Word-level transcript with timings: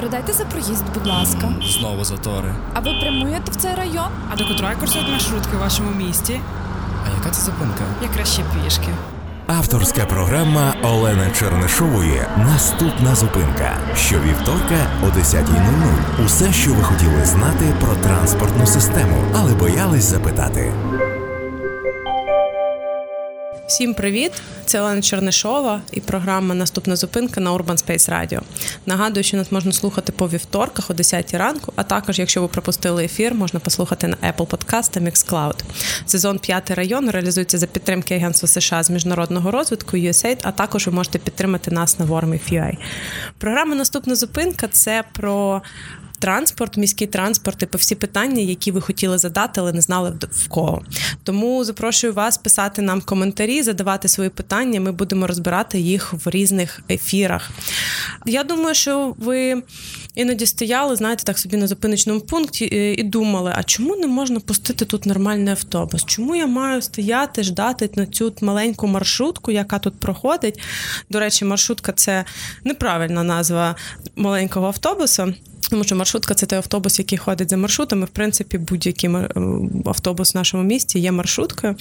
передайте 0.00 0.32
за 0.32 0.44
проїзд, 0.44 0.84
будь 0.94 1.06
ласка. 1.06 1.54
Знову 1.62 2.04
затори. 2.04 2.54
А 2.74 2.80
ви 2.80 2.90
прямуєте 3.00 3.50
в 3.50 3.56
цей 3.56 3.74
район? 3.74 4.08
А 4.32 4.36
до 4.36 4.48
котрої 4.48 4.76
курсують 4.76 5.08
маршрутки 5.08 5.56
в 5.56 5.60
вашому 5.60 5.90
місті? 5.90 6.40
А 7.06 7.16
яка 7.18 7.30
це 7.30 7.42
зупинка? 7.42 7.84
Я 8.02 8.08
краще 8.08 8.42
пішки. 8.64 8.88
Авторська 9.46 10.06
програма 10.06 10.74
Олени 10.82 11.30
Чернишової 11.38 12.22
Наступна 12.38 13.14
зупинка. 13.14 13.76
Щовівторка 13.96 14.86
о 15.02 15.06
10.00. 15.06 16.24
Усе, 16.26 16.52
що 16.52 16.74
ви 16.74 16.82
хотіли 16.82 17.24
знати 17.24 17.64
про 17.80 17.94
транспортну 17.94 18.66
систему, 18.66 19.24
але 19.34 19.54
боялись 19.54 20.04
запитати. 20.04 20.72
Всім 23.66 23.94
привіт! 23.94 24.32
Це 24.64 24.80
Олена 24.80 25.02
Чернишова 25.02 25.80
і 25.92 26.00
програма 26.00 26.54
Наступна 26.54 26.96
зупинка 26.96 27.40
на 27.40 27.52
Urban 27.52 27.86
Space 27.86 28.10
Radio. 28.10 28.40
Нагадую, 28.86 29.24
що 29.24 29.36
нас 29.36 29.52
можна 29.52 29.72
слухати 29.72 30.12
по 30.12 30.28
вівторках 30.28 30.90
о 30.90 30.94
10 30.94 31.34
ранку, 31.34 31.72
а 31.76 31.82
також, 31.82 32.18
якщо 32.18 32.42
ви 32.42 32.48
пропустили 32.48 33.04
ефір, 33.04 33.34
можна 33.34 33.60
послухати 33.60 34.06
на 34.06 34.16
Apple 34.16 34.46
Podcast 34.46 34.90
та 34.90 35.00
Mixcloud. 35.00 35.60
Сезон 36.06 36.38
«П'ятий 36.38 36.76
район 36.76 37.10
реалізується 37.10 37.58
за 37.58 37.66
підтримки 37.66 38.14
Агентства 38.14 38.48
США 38.48 38.82
з 38.82 38.90
міжнародного 38.90 39.50
розвитку 39.50 39.96
USAID, 39.96 40.38
а 40.42 40.52
також 40.52 40.86
ви 40.86 40.92
можете 40.92 41.18
підтримати 41.18 41.70
нас 41.70 41.98
на 41.98 42.06
Worm.ua. 42.06 42.76
Програма 43.38 43.74
Наступна 43.74 44.14
зупинка 44.14 44.68
це 44.68 45.04
про 45.12 45.62
транспорт, 46.20 46.76
міський 46.76 47.06
транспорт 47.06 47.62
і 47.62 47.66
по 47.66 47.78
всі 47.78 47.94
питання, 47.94 48.42
які 48.42 48.72
ви 48.72 48.80
хотіли 48.80 49.18
задати, 49.18 49.60
але 49.60 49.72
не 49.72 49.80
знали 49.80 50.12
в 50.30 50.48
кого. 50.48 50.82
Тому 51.22 51.64
запрошую 51.64 52.12
вас 52.12 52.38
писати 52.38 52.82
нам 52.82 53.00
коментарі, 53.00 53.62
задавати 53.62 54.08
свої 54.08 54.30
питання. 54.30 54.80
Ми 54.80 54.92
будемо 54.92 55.26
розбирати 55.26 55.80
їх 55.80 56.12
в 56.12 56.30
різних 56.30 56.80
ефірах. 56.90 57.50
Я 58.26 58.44
думаю, 58.50 58.74
що 58.74 59.14
ви 59.18 59.62
іноді 60.14 60.46
стояли, 60.46 60.96
знаєте, 60.96 61.24
так 61.24 61.38
собі 61.38 61.56
на 61.56 61.66
зупиночному 61.66 62.20
пункті 62.20 62.64
і 62.98 63.02
думали, 63.02 63.52
а 63.56 63.62
чому 63.62 63.96
не 63.96 64.06
можна 64.06 64.40
пустити 64.40 64.84
тут 64.84 65.06
нормальний 65.06 65.52
автобус? 65.52 66.04
Чому 66.04 66.36
я 66.36 66.46
маю 66.46 66.82
стояти, 66.82 67.42
ждати 67.42 67.90
на 67.96 68.06
цю 68.06 68.34
маленьку 68.40 68.86
маршрутку, 68.86 69.50
яка 69.50 69.78
тут 69.78 70.00
проходить? 70.00 70.60
До 71.10 71.20
речі, 71.20 71.44
маршрутка 71.44 71.92
це 71.92 72.24
неправильна 72.64 73.22
назва 73.22 73.76
маленького 74.16 74.66
автобуса. 74.66 75.34
Тому 75.70 75.84
що 75.84 75.96
маршрутка 75.96 76.34
це 76.34 76.46
той 76.46 76.58
автобус, 76.58 76.98
який 76.98 77.18
ходить 77.18 77.50
за 77.50 77.56
маршрутами. 77.56 78.06
В 78.06 78.08
принципі, 78.08 78.58
будь-який 78.58 79.10
автобус 79.84 80.34
в 80.34 80.36
нашому 80.36 80.62
місті 80.62 80.98
є 80.98 81.12
маршруткою. 81.12 81.76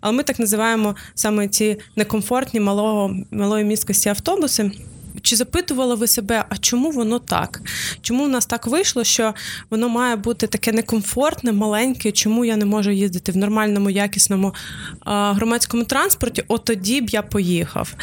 Але 0.00 0.12
ми 0.12 0.22
так 0.22 0.38
називаємо 0.38 0.96
саме 1.14 1.48
ці 1.48 1.78
некомфортні 1.96 2.60
малого 2.60 3.16
малої 3.30 3.64
місткості 3.64 4.08
автобуси. 4.08 4.70
Чи 5.22 5.36
запитували 5.36 5.94
ви 5.94 6.06
себе, 6.06 6.44
а 6.48 6.56
чому 6.56 6.90
воно 6.90 7.18
так? 7.18 7.60
Чому 8.00 8.24
в 8.24 8.28
нас 8.28 8.46
так 8.46 8.66
вийшло, 8.66 9.04
що 9.04 9.34
воно 9.70 9.88
має 9.88 10.16
бути 10.16 10.46
таке 10.46 10.72
некомфортне, 10.72 11.52
маленьке? 11.52 12.12
Чому 12.12 12.44
я 12.44 12.56
не 12.56 12.64
можу 12.64 12.90
їздити 12.90 13.32
в 13.32 13.36
нормальному, 13.36 13.90
якісному 13.90 14.54
а, 15.00 15.32
громадському 15.32 15.84
транспорті? 15.84 16.44
От 16.48 16.64
тоді 16.64 17.00
б 17.00 17.10
я 17.10 17.22
поїхав. 17.22 17.94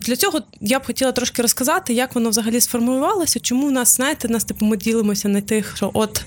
Для 0.00 0.16
цього 0.16 0.40
я 0.60 0.78
б 0.78 0.86
хотіла 0.86 1.12
трошки 1.12 1.42
розказати, 1.42 1.94
як 1.94 2.14
воно 2.14 2.30
взагалі 2.30 2.60
сформувалося, 2.60 3.40
чому 3.40 3.66
в 3.66 3.72
нас, 3.72 3.96
знаєте, 3.96 4.28
нас 4.28 4.44
типу 4.44 4.66
ми 4.66 4.76
ділимося 4.76 5.28
на 5.28 5.40
тих, 5.40 5.76
що 5.76 5.90
от 5.94 6.24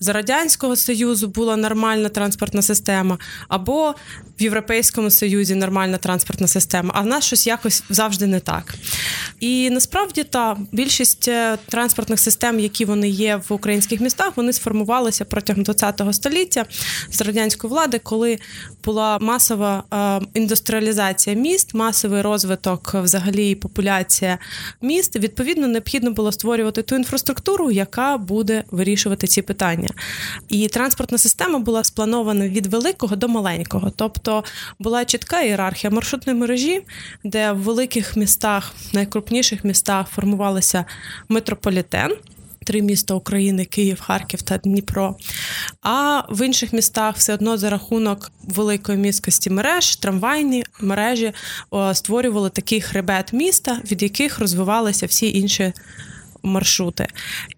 за 0.00 0.12
Радянського 0.12 0.76
Союзу 0.76 1.28
була 1.28 1.56
нормальна 1.56 2.08
транспортна 2.08 2.62
система, 2.62 3.18
або 3.48 3.94
в 4.40 4.42
Європейському 4.42 5.10
Союзі 5.10 5.54
нормальна 5.54 5.98
транспортна 5.98 6.46
система, 6.46 6.90
а 6.94 7.00
в 7.00 7.06
нас 7.06 7.24
щось 7.24 7.46
якось 7.46 7.82
завжди 7.90 8.26
не 8.26 8.40
так. 8.40 8.74
І 9.40 9.67
насправді 9.70 10.24
та 10.24 10.56
більшість 10.72 11.28
е, 11.28 11.58
транспортних 11.68 12.20
систем, 12.20 12.60
які 12.60 12.84
вони 12.84 13.08
є 13.08 13.40
в 13.48 13.52
українських 13.52 14.00
містах, 14.00 14.36
вони 14.36 14.52
сформувалися 14.52 15.24
протягом 15.24 15.64
ХХ 15.64 16.12
століття 16.12 16.64
з 17.10 17.20
радянської 17.20 17.70
влади, 17.70 18.00
коли 18.02 18.38
була 18.84 19.18
масова 19.18 19.84
е, 19.92 20.26
індустріалізація 20.34 21.36
міст, 21.36 21.74
масовий 21.74 22.22
розвиток, 22.22 22.94
взагалі 22.94 23.54
популяція 23.54 24.38
міст. 24.82 25.16
Відповідно, 25.16 25.68
необхідно 25.68 26.10
було 26.10 26.32
створювати 26.32 26.82
ту 26.82 26.96
інфраструктуру, 26.96 27.70
яка 27.70 28.18
буде 28.18 28.64
вирішувати 28.70 29.26
ці 29.26 29.42
питання. 29.42 29.88
І 30.48 30.68
транспортна 30.68 31.18
система 31.18 31.58
була 31.58 31.84
спланована 31.84 32.48
від 32.48 32.66
великого 32.66 33.16
до 33.16 33.28
маленького, 33.28 33.92
тобто 33.96 34.44
була 34.78 35.04
чітка 35.04 35.42
ієрархія 35.42 35.90
маршрутної 35.90 36.38
мережі, 36.38 36.82
де 37.24 37.52
в 37.52 37.58
великих 37.58 38.16
містах, 38.16 38.74
найкрупніших 38.92 39.57
містах 39.64 40.08
формувалися 40.08 40.84
метрополітен. 41.28 42.16
Три 42.64 42.82
міста 42.82 43.14
України 43.14 43.64
Київ, 43.64 44.00
Харків 44.00 44.42
та 44.42 44.58
Дніпро. 44.58 45.16
А 45.82 46.22
в 46.30 46.46
інших 46.46 46.72
містах 46.72 47.16
все 47.16 47.34
одно 47.34 47.56
за 47.56 47.70
рахунок 47.70 48.30
великої 48.44 48.98
міськості 48.98 49.50
мереж, 49.50 49.96
трамвайні 49.96 50.64
мережі 50.80 51.32
створювали 51.92 52.50
такий 52.50 52.80
хребет 52.80 53.32
міста, 53.32 53.80
від 53.90 54.02
яких 54.02 54.38
розвивалися 54.38 55.06
всі 55.06 55.38
інші 55.38 55.72
маршрути. 56.48 57.06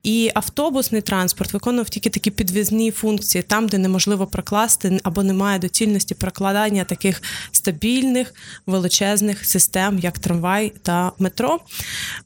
І 0.02 0.30
автобусний 0.34 1.00
транспорт 1.00 1.52
виконував 1.52 1.88
тільки 1.88 2.10
такі 2.10 2.30
підвізні 2.30 2.90
функції, 2.90 3.42
там, 3.42 3.68
де 3.68 3.78
неможливо 3.78 4.26
прокласти 4.26 5.00
або 5.02 5.22
немає 5.22 5.58
доцільності 5.58 6.14
прокладання 6.14 6.84
таких 6.84 7.22
стабільних 7.52 8.34
величезних 8.66 9.46
систем, 9.46 9.98
як 9.98 10.18
трамвай 10.18 10.72
та 10.82 11.12
метро. 11.18 11.60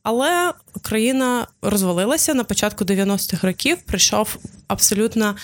Але 0.03 0.53
Україна 0.75 1.47
розвалилася 1.63 2.35
на 2.35 2.45
початку 2.45 2.85
90-х 2.85 3.47
років. 3.47 3.77
Прийшов 3.87 4.39
абсолютно 4.69 5.37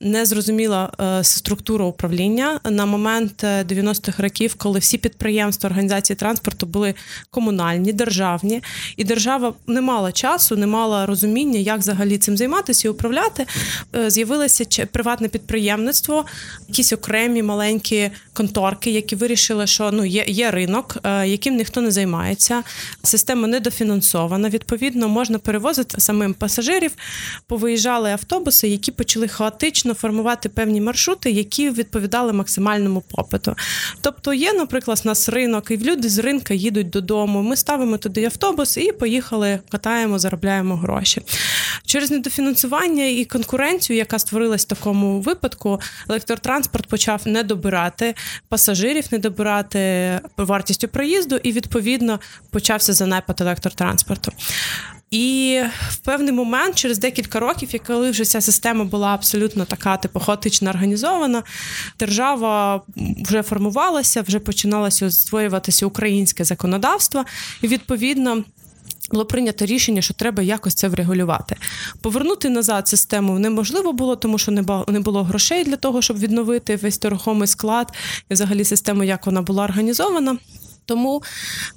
незрозуміла 0.00 0.92
е, 1.00 1.24
структура 1.24 1.84
управління 1.84 2.60
на 2.64 2.86
момент 2.86 3.44
90-х 3.44 4.18
е, 4.18 4.22
років, 4.22 4.54
коли 4.54 4.78
всі 4.78 4.98
підприємства 4.98 5.70
організації 5.70 6.16
транспорту 6.16 6.66
були 6.66 6.94
комунальні, 7.30 7.92
державні, 7.92 8.62
і 8.96 9.04
держава 9.04 9.54
не 9.66 9.80
мала 9.80 10.12
часу, 10.12 10.56
не 10.58 10.66
мала 10.66 11.06
розуміння, 11.06 11.58
як 11.58 11.78
взагалі 11.78 12.18
цим 12.18 12.36
займатися 12.36 12.88
і 12.88 12.90
управляти. 12.90 13.46
Е, 13.96 14.10
з'явилося 14.10 14.86
приватне 14.92 15.28
підприємництво, 15.28 16.24
якісь 16.68 16.92
окремі 16.92 17.42
маленькі 17.42 18.10
конторки, 18.32 18.90
які 18.90 19.16
вирішили, 19.16 19.66
що 19.66 19.90
ну 19.92 20.04
є, 20.04 20.24
є 20.26 20.50
ринок, 20.50 20.96
яким 21.24 21.56
ніхто 21.56 21.80
не 21.80 21.90
займається. 21.90 22.62
Система 23.02 23.48
недофінансована. 23.48 24.48
Відповідно, 24.48 25.08
можна 25.08 25.38
перевозити 25.38 26.00
самим 26.00 26.34
пасажирів. 26.34 26.92
Повиїжджали 27.46 28.10
автобуси, 28.10 28.68
які 28.68 28.92
почали 28.92 29.28
хаотично 29.28 29.94
формувати 29.94 30.48
певні 30.48 30.80
маршрути, 30.80 31.30
які 31.30 31.70
відповідали 31.70 32.32
максимальному 32.32 33.00
попиту. 33.00 33.54
Тобто, 34.00 34.34
є, 34.34 34.52
наприклад, 34.52 35.00
у 35.04 35.08
нас 35.08 35.28
ринок, 35.28 35.70
і 35.70 35.76
люди 35.76 36.08
з 36.08 36.18
ринка 36.18 36.54
їдуть 36.54 36.90
додому. 36.90 37.42
Ми 37.42 37.56
ставимо 37.56 37.98
туди 37.98 38.24
автобус 38.24 38.76
і 38.76 38.92
поїхали, 38.92 39.58
катаємо, 39.68 40.18
заробляємо 40.18 40.37
гроші. 40.76 41.22
Через 41.86 42.10
недофінансування 42.10 43.04
і 43.04 43.24
конкуренцію, 43.24 43.96
яка 43.96 44.18
створилась 44.18 44.64
в 44.64 44.68
такому 44.68 45.20
випадку, 45.20 45.80
електротранспорт 46.08 46.86
почав 46.86 47.22
не 47.24 47.42
добирати 47.42 48.14
пасажирів, 48.48 49.04
не 49.10 49.18
добирати 49.18 50.20
вартістю 50.36 50.88
проїзду, 50.88 51.36
і 51.36 51.52
відповідно 51.52 52.20
почався 52.50 52.92
занепад 52.92 53.40
електротранспорту. 53.40 54.32
І 55.10 55.60
в 55.90 55.96
певний 55.96 56.32
момент, 56.32 56.74
через 56.74 56.98
декілька 56.98 57.40
років, 57.40 57.68
коли 57.86 58.10
вже 58.10 58.24
ця 58.24 58.40
система 58.40 58.84
була 58.84 59.14
абсолютно 59.14 59.64
така 59.64 59.96
типу 59.96 60.20
хаотично 60.20 60.70
організована, 60.70 61.42
держава 61.98 62.82
вже 62.96 63.42
формувалася, 63.42 64.22
вже 64.22 64.38
починалося 64.38 65.10
створюватися 65.10 65.86
українське 65.86 66.44
законодавство, 66.44 67.24
і 67.62 67.68
відповідно. 67.68 68.44
Було 69.10 69.24
прийнято 69.24 69.66
рішення, 69.66 70.02
що 70.02 70.14
треба 70.14 70.42
якось 70.42 70.74
це 70.74 70.88
врегулювати. 70.88 71.56
Повернути 72.00 72.48
назад 72.50 72.88
систему 72.88 73.38
неможливо 73.38 73.92
було, 73.92 74.16
тому 74.16 74.38
що 74.38 74.52
не 74.88 75.00
було 75.00 75.22
грошей 75.22 75.64
для 75.64 75.76
того, 75.76 76.02
щоб 76.02 76.18
відновити 76.18 76.76
весь 76.76 76.98
торгомий 76.98 77.48
склад 77.48 77.92
і 78.30 78.34
взагалі 78.34 78.64
систему, 78.64 79.04
як 79.04 79.26
вона 79.26 79.42
була 79.42 79.64
організована. 79.64 80.38
Тому 80.88 81.22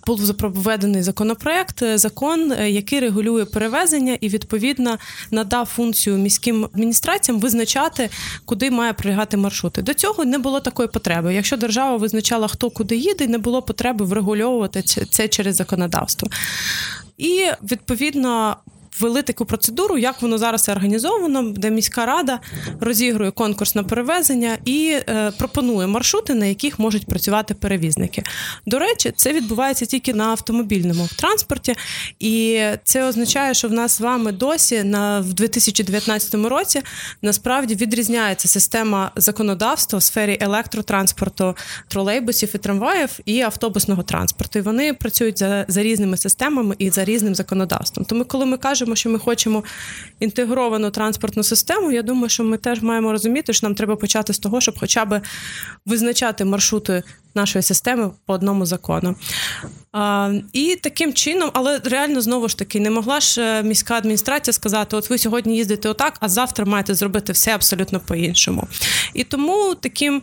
був 0.08 0.22
запроведений 0.26 1.04
законопроект, 1.04 1.82
е, 1.82 1.98
закон, 1.98 2.52
е, 2.52 2.70
який 2.70 3.00
регулює 3.00 3.46
перевезення 3.46 4.18
і 4.22 4.30
відповідно 4.30 4.98
надав 5.32 5.66
функцію 5.66 6.18
міським 6.18 6.66
адміністраціям 6.66 7.42
визначати, 7.42 8.10
куди 8.46 8.72
має 8.72 8.94
прилягати 8.94 9.38
маршрути. 9.38 9.82
До 9.82 9.94
цього 9.94 10.26
не 10.26 10.38
було 10.38 10.60
такої 10.60 10.88
потреби. 10.88 11.34
Якщо 11.34 11.58
держава 11.58 11.98
визначала, 11.98 12.48
хто 12.48 12.70
куди 12.70 12.96
їде, 12.96 13.28
не 13.28 13.38
було 13.38 13.62
потреби 13.62 14.06
врегульовувати 14.06 14.82
це 15.12 15.28
через 15.28 15.56
законодавство. 15.56 16.30
І 17.18 17.46
відповідно 17.72 18.58
ввели 19.00 19.22
таку 19.22 19.46
процедуру, 19.46 19.98
як 19.98 20.22
воно 20.22 20.38
зараз 20.38 20.70
організовано, 20.70 21.44
де 21.44 21.72
міська 21.72 22.06
рада 22.06 22.40
розігрує 22.80 23.32
конкурс 23.32 23.76
на 23.76 23.84
перевезення 23.84 24.58
і 24.66 24.98
е, 25.10 25.32
пропонує 25.38 25.88
маршрути, 25.88 26.34
на 26.34 26.46
яких 26.46 26.80
можуть 26.80 27.06
працювати 27.06 27.54
перевізники. 27.54 28.24
До 28.66 28.80
речі, 28.80 29.14
це 29.16 29.34
відбувається 29.34 29.86
тільки 29.86 30.14
на 30.14 30.26
автомобільному 30.26 31.08
транспорті, 31.16 31.76
і 32.20 32.62
це 32.84 33.04
означає, 33.04 33.54
що 33.54 33.68
в 33.68 33.72
нас 33.72 33.92
з 33.92 34.02
вами 34.02 34.32
досі 34.32 34.84
на 34.84 35.20
в 35.20 35.34
2019 35.34 36.36
році 36.36 36.82
насправді 37.22 37.76
відрізняється 37.76 38.48
система 38.48 39.12
законодавства 39.16 40.00
в 40.00 40.04
сфері 40.04 40.38
електротранспорту, 40.42 41.56
тролейбусів 41.88 42.50
і 42.56 42.58
трамваїв 42.58 43.20
і 43.26 43.42
автобусного 43.42 44.04
транспорту. 44.04 44.60
І 44.60 44.62
вони 44.62 44.94
працюють 44.94 45.40
за, 45.40 45.66
за 45.68 45.84
різними 45.84 46.18
системами 46.18 46.76
і 46.78 46.90
за 46.90 47.06
різним 47.06 47.36
законодавством. 47.36 48.06
Тому, 48.06 48.26
коли 48.26 48.46
ми 48.46 48.58
кажемо, 48.58 48.91
що 48.96 49.10
ми 49.10 49.20
хочемо 49.20 49.64
інтегровану 50.20 50.92
транспортну 50.92 51.44
систему, 51.44 51.92
я 51.92 52.02
думаю, 52.02 52.30
що 52.30 52.44
ми 52.44 52.58
теж 52.58 52.82
маємо 52.82 53.12
розуміти, 53.12 53.54
що 53.54 53.68
нам 53.68 53.76
треба 53.76 53.96
почати 53.96 54.34
з 54.34 54.40
того, 54.40 54.62
щоб 54.62 54.80
хоча 54.80 55.06
б 55.06 55.22
визначати 55.86 56.46
маршрути 56.46 57.04
нашої 57.36 57.64
системи 57.64 58.12
по 58.26 58.34
одному 58.34 58.66
закону. 58.66 59.16
А, 59.92 60.34
І 60.54 60.80
таким 60.84 61.14
чином, 61.14 61.52
але 61.54 61.80
реально 61.84 62.22
знову 62.22 62.50
ж 62.50 62.58
таки 62.58 62.80
не 62.80 62.90
могла 62.90 63.20
ж 63.20 63.42
е, 63.42 63.64
міська 63.64 63.96
адміністрація 63.96 64.54
сказати: 64.54 64.96
от 64.96 65.10
ви 65.10 65.18
сьогодні 65.18 65.58
їздите 65.58 65.90
отак, 65.90 66.18
а 66.20 66.30
завтра 66.30 66.66
маєте 66.66 66.94
зробити 66.94 67.34
все 67.34 67.56
абсолютно 67.56 68.00
по-іншому. 68.00 68.68
І 69.14 69.24
тому 69.24 69.76
таким 69.76 70.22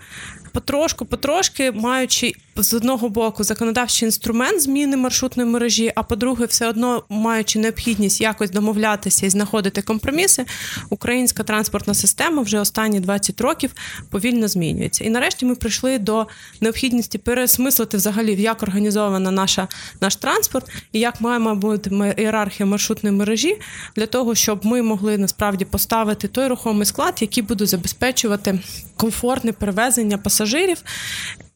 потрошку, 0.58 1.04
потрошки, 1.04 1.72
маючи 1.72 2.32
з 2.56 2.74
одного 2.74 3.08
боку 3.08 3.44
законодавчий 3.44 4.06
інструмент 4.06 4.62
зміни 4.62 4.96
маршрутної 4.96 5.48
мережі, 5.48 5.92
а 5.94 6.02
по-друге, 6.02 6.46
все 6.46 6.68
одно 6.68 7.02
маючи 7.08 7.58
необхідність 7.58 8.20
якось 8.20 8.50
домовлятися 8.50 9.26
і 9.26 9.30
знаходити 9.30 9.82
компроміси, 9.82 10.44
українська 10.90 11.42
транспортна 11.42 11.94
система 11.94 12.42
вже 12.42 12.60
останні 12.60 13.00
20 13.00 13.40
років 13.40 13.70
повільно 14.10 14.48
змінюється. 14.48 15.04
І 15.04 15.10
нарешті 15.10 15.46
ми 15.46 15.54
прийшли 15.54 15.98
до 15.98 16.26
необхідності 16.60 17.18
пересмислити 17.18 17.96
взагалі, 17.96 18.42
як 18.42 18.62
організована 18.62 19.30
наша 19.30 19.68
наш 20.00 20.16
транспорт 20.16 20.70
і 20.92 20.98
як 20.98 21.20
має 21.20 21.54
бути 21.54 22.14
ієрархія 22.18 22.66
маршрутної 22.66 23.16
мережі 23.16 23.60
для 23.96 24.06
того, 24.06 24.34
щоб 24.34 24.66
ми 24.66 24.82
могли 24.82 25.18
насправді 25.18 25.64
поставити 25.64 26.28
той 26.28 26.48
рухомий 26.48 26.86
склад, 26.86 27.18
який 27.20 27.42
буде 27.42 27.66
забезпечувати 27.66 28.58
комфортне 28.96 29.52
перевезення 29.52 30.18
пасажирів. 30.18 30.47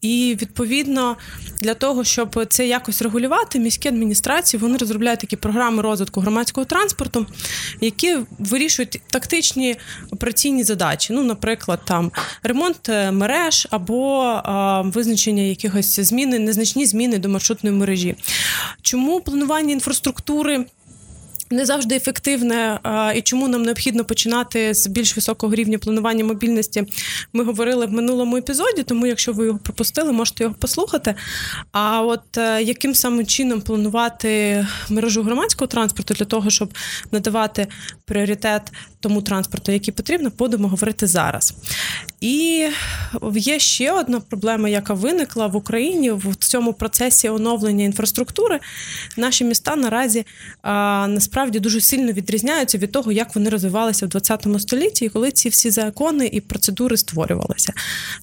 І 0.02 0.36
відповідно 0.42 1.16
для 1.60 1.74
того, 1.74 2.04
щоб 2.04 2.46
це 2.48 2.66
якось 2.66 3.02
регулювати, 3.02 3.58
міські 3.58 3.88
адміністрації 3.88 4.60
вони 4.60 4.78
розробляють 4.78 5.20
такі 5.20 5.36
програми 5.36 5.82
розвитку 5.82 6.20
громадського 6.20 6.64
транспорту, 6.64 7.26
які 7.80 8.16
вирішують 8.38 9.00
тактичні 9.10 9.76
операційні 10.10 10.64
задачі. 10.64 11.12
Ну, 11.12 11.22
наприклад, 11.22 11.80
там 11.84 12.12
ремонт 12.42 12.88
е, 12.88 13.12
мереж 13.12 13.68
або 13.70 14.18
а, 14.44 14.80
визначення 14.80 15.42
якихось 15.42 16.00
зміни, 16.00 16.38
незначні 16.38 16.86
зміни 16.86 17.18
до 17.18 17.28
маршрутної 17.28 17.76
мережі. 17.76 18.14
Чому 18.82 19.20
планування 19.20 19.72
інфраструктури? 19.72 20.64
Не 21.52 21.66
завжди 21.66 21.94
ефективне 21.96 22.80
і 23.14 23.22
чому 23.22 23.48
нам 23.48 23.62
необхідно 23.62 24.04
починати 24.04 24.74
з 24.74 24.86
більш 24.86 25.16
високого 25.16 25.54
рівня 25.54 25.78
планування 25.78 26.24
мобільності. 26.24 26.84
Ми 27.32 27.44
говорили 27.44 27.86
в 27.86 27.92
минулому 27.92 28.36
епізоді, 28.36 28.82
тому 28.82 29.06
якщо 29.06 29.32
ви 29.32 29.46
його 29.46 29.58
пропустили, 29.58 30.12
можете 30.12 30.44
його 30.44 30.56
послухати. 30.58 31.14
А 31.72 32.02
от 32.02 32.38
е, 32.38 32.62
яким 32.62 32.94
саме 32.94 33.24
чином 33.24 33.60
планувати 33.60 34.66
мережу 34.88 35.22
громадського 35.22 35.68
транспорту 35.68 36.14
для 36.14 36.24
того, 36.24 36.50
щоб 36.50 36.74
надавати 37.12 37.66
пріоритет 38.04 38.62
тому 39.02 39.22
транспорту, 39.22 39.72
який 39.72 39.94
потрібно, 39.94 40.32
будемо 40.38 40.68
говорити 40.68 41.06
зараз. 41.06 41.54
І 42.20 42.68
є 43.34 43.58
ще 43.58 43.92
одна 43.92 44.20
проблема, 44.20 44.68
яка 44.68 44.94
виникла 44.94 45.46
в 45.46 45.56
Україні 45.56 46.10
в 46.10 46.36
цьому 46.36 46.72
процесі 46.72 47.28
оновлення 47.28 47.84
інфраструктури. 47.84 48.60
Наші 49.16 49.44
міста 49.44 49.76
наразі 49.76 50.26
насправді 51.08 51.42
насправді 51.42 51.60
дуже 51.60 51.80
сильно 51.80 52.12
відрізняються 52.12 52.78
від 52.78 52.92
того, 52.92 53.12
як 53.12 53.34
вони 53.34 53.50
розвивалися 53.50 54.06
в 54.06 54.08
20 54.08 54.46
столітті, 54.58 55.04
і 55.04 55.08
коли 55.08 55.30
ці 55.30 55.48
всі 55.48 55.70
закони 55.70 56.26
і 56.26 56.40
процедури 56.40 56.96
створювалися. 56.96 57.72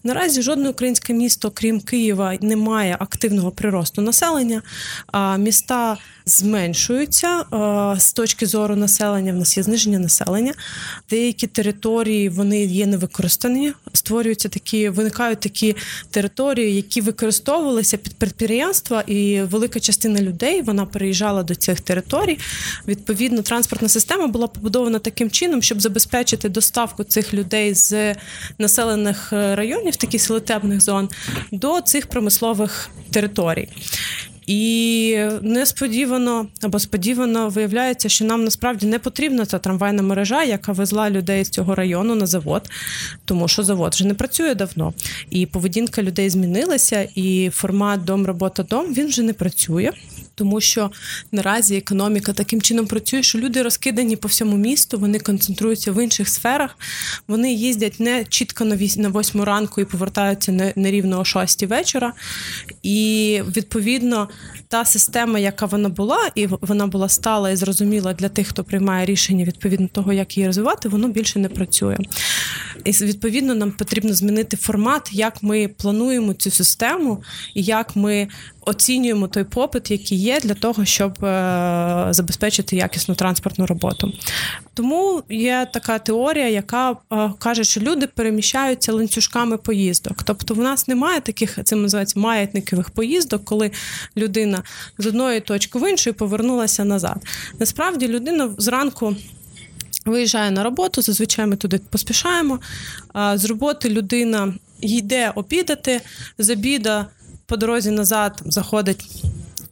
Наразі 0.03 0.41
жодне 0.41 0.69
українське 0.69 1.13
місто, 1.13 1.51
крім 1.53 1.81
Києва, 1.81 2.37
не 2.41 2.55
має 2.55 2.97
активного 2.99 3.51
приросту 3.51 4.01
населення. 4.01 4.61
А 5.07 5.37
міста 5.37 5.97
зменшуються 6.25 7.45
з 7.97 8.13
точки 8.13 8.45
зору 8.45 8.75
населення. 8.75 9.33
В 9.33 9.35
нас 9.35 9.57
є 9.57 9.63
зниження 9.63 9.99
населення. 9.99 10.53
Деякі 11.09 11.47
території 11.47 12.29
вони 12.29 12.65
є 12.65 12.87
невикористані. 12.87 13.73
Створюються 13.93 14.49
такі, 14.49 14.89
виникають 14.89 15.39
такі 15.39 15.75
території, 16.11 16.75
які 16.75 17.01
використовувалися 17.01 17.97
під 17.97 18.13
підприємства, 18.13 19.01
і 19.01 19.41
велика 19.41 19.79
частина 19.79 20.21
людей 20.21 20.61
вона 20.61 20.85
переїжджала 20.85 21.43
до 21.43 21.55
цих 21.55 21.81
територій. 21.81 22.39
Відповідно, 22.87 23.41
транспортна 23.41 23.89
система 23.89 24.27
була 24.27 24.47
побудована 24.47 24.99
таким 24.99 25.31
чином, 25.31 25.61
щоб 25.61 25.81
забезпечити 25.81 26.49
доставку 26.49 27.03
цих 27.03 27.33
людей 27.33 27.73
з 27.73 28.15
населених 28.57 29.33
е, 29.33 29.55
районів, 29.55 29.95
таких 29.95 30.21
селитебних 30.21 30.81
зон, 30.81 31.09
до 31.51 31.81
цих 31.81 32.07
промислових 32.07 32.89
територій. 33.11 33.69
І 34.49 35.17
несподівано 35.41 36.47
або 36.61 36.79
сподівано 36.79 37.49
виявляється, 37.49 38.09
що 38.09 38.25
нам 38.25 38.43
насправді 38.43 38.85
не 38.87 38.99
потрібна 38.99 39.45
ця 39.45 39.59
трамвайна 39.59 40.01
мережа, 40.01 40.43
яка 40.43 40.71
везла 40.71 41.09
людей 41.09 41.43
з 41.43 41.49
цього 41.49 41.75
району 41.75 42.15
на 42.15 42.25
завод, 42.25 42.69
тому 43.25 43.47
що 43.47 43.63
завод 43.63 43.93
вже 43.93 44.07
не 44.07 44.13
працює 44.13 44.55
давно. 44.55 44.93
І 45.29 45.45
поведінка 45.45 46.03
людей 46.03 46.29
змінилася, 46.29 47.07
і 47.15 47.49
формат 47.53 48.03
дом, 48.03 48.25
робота, 48.25 48.63
дом 48.63 48.93
він 48.93 49.07
вже 49.07 49.23
не 49.23 49.33
працює 49.33 49.91
тому 50.39 50.61
що 50.61 50.91
наразі 51.31 51.77
економіка 51.77 52.33
таким 52.33 52.61
чином 52.61 52.87
працює, 52.87 53.23
що 53.23 53.39
люди 53.39 53.61
розкидані 53.61 54.15
по 54.15 54.27
всьому 54.27 54.57
місту, 54.57 54.99
вони 54.99 55.19
концентруються 55.19 55.91
в 55.91 56.03
інших 56.03 56.29
сферах, 56.29 56.77
вони 57.27 57.53
їздять 57.53 57.99
не 57.99 58.25
чітко 58.25 58.65
на 58.97 59.09
восьму 59.09 59.45
ранку 59.45 59.81
і 59.81 59.85
повертаються 59.85 60.51
на 60.75 60.91
рівно 60.91 61.19
о 61.19 61.25
шостій 61.25 61.65
вечора. 61.65 62.13
І 62.83 63.41
відповідно 63.55 64.29
та 64.69 64.85
система, 64.85 65.39
яка 65.39 65.65
вона 65.65 65.89
була, 65.89 66.31
і 66.35 66.47
вона 66.47 66.87
була 66.87 67.09
стала 67.09 67.49
і 67.49 67.55
зрозуміла 67.55 68.13
для 68.13 68.29
тих, 68.29 68.47
хто 68.47 68.63
приймає 68.63 69.05
рішення 69.05 69.45
відповідно 69.45 69.87
того, 69.87 70.13
як 70.13 70.37
її 70.37 70.47
розвивати, 70.47 70.89
воно 70.89 71.07
більше 71.07 71.39
не 71.39 71.49
працює. 71.49 71.97
І 72.85 72.91
відповідно 72.91 73.55
нам 73.55 73.71
потрібно 73.71 74.13
змінити 74.13 74.57
формат, 74.57 75.09
як 75.11 75.43
ми 75.43 75.67
плануємо 75.67 76.33
цю 76.33 76.51
систему 76.51 77.23
і 77.55 77.63
як 77.63 77.95
ми 77.95 78.27
оцінюємо 78.61 79.27
той 79.27 79.43
попит, 79.43 79.91
який 79.91 80.17
є, 80.17 80.39
для 80.39 80.53
того, 80.53 80.85
щоб 80.85 81.25
е, 81.25 82.07
забезпечити 82.09 82.75
якісну 82.75 83.15
транспортну 83.15 83.65
роботу. 83.65 84.13
Тому 84.79 85.23
є 85.29 85.67
така 85.73 85.99
теорія, 85.99 86.49
яка 86.49 86.91
е, 86.91 87.31
каже, 87.39 87.63
що 87.63 87.79
люди 87.79 88.07
переміщаються 88.07 88.93
ланцюжками 88.93 89.57
поїздок. 89.57 90.23
Тобто, 90.23 90.53
в 90.53 90.57
нас 90.57 90.87
немає 90.87 91.21
таких, 91.21 91.59
це 91.63 91.75
називається 91.75 92.19
маятникових 92.19 92.89
поїздок, 92.89 93.45
коли 93.45 93.71
людина 94.17 94.63
з 94.97 95.05
одної 95.05 95.39
точки 95.39 95.79
в 95.79 95.89
іншу 95.89 96.13
повернулася 96.13 96.85
назад. 96.85 97.17
Насправді 97.59 98.07
людина 98.07 98.49
зранку. 98.57 99.15
Виїжджає 100.05 100.51
на 100.51 100.63
роботу, 100.63 101.01
зазвичай 101.01 101.45
ми 101.45 101.55
туди 101.55 101.79
поспішаємо. 101.89 102.59
З 103.35 103.45
роботи 103.45 103.89
людина 103.89 104.53
йде 104.81 105.31
обідати, 105.35 106.01
з 106.37 106.49
обіда 106.49 107.05
по 107.45 107.57
дорозі 107.57 107.91
назад 107.91 108.41
заходить. 108.45 109.23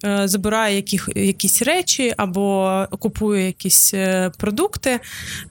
Е, 0.06 0.28
забирає 0.28 0.76
яких, 0.76 1.10
якісь 1.16 1.62
речі 1.62 2.14
або 2.18 2.86
купує 3.00 3.46
якісь 3.46 3.94
е, 3.94 4.32
продукти, 4.38 5.00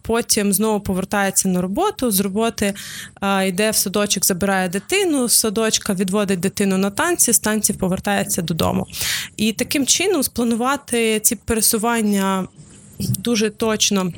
потім 0.03 0.53
знову 0.53 0.81
повертається 0.81 1.49
на 1.49 1.61
роботу. 1.61 2.11
З 2.11 2.21
роботи 2.21 2.75
е, 3.23 3.49
йде 3.49 3.71
в 3.71 3.77
садочок, 3.77 4.25
забирає 4.25 4.69
дитину, 4.69 5.29
з 5.29 5.33
садочка 5.33 5.95
відводить 5.95 6.41
дитину 6.41 6.79
на 6.79 6.91
танці, 6.91 7.33
з 7.33 7.39
танців 7.39 7.77
повертається 7.77 8.43
додому. 8.43 8.87
І 9.37 9.53
таким 9.53 9.87
чином 9.87 10.23
спланувати 10.23 11.21
ці 11.21 11.37
пересування 11.37 12.49
дуже 12.99 13.51
точно. 13.51 14.13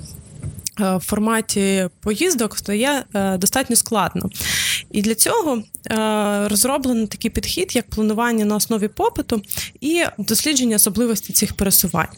В 0.78 1.00
форматі 1.00 1.88
поїздок 2.00 2.58
стає 2.58 3.04
достатньо 3.38 3.76
складно. 3.76 4.30
І 4.90 5.02
для 5.02 5.14
цього 5.14 5.62
е, 5.90 6.48
розроблено 6.48 7.06
такий 7.06 7.30
підхід, 7.30 7.76
як 7.76 7.90
планування 7.90 8.44
на 8.44 8.56
основі 8.56 8.88
попиту 8.88 9.42
і 9.80 10.04
дослідження 10.18 10.76
особливостей 10.76 11.34
цих 11.34 11.54
пересувань. 11.54 12.08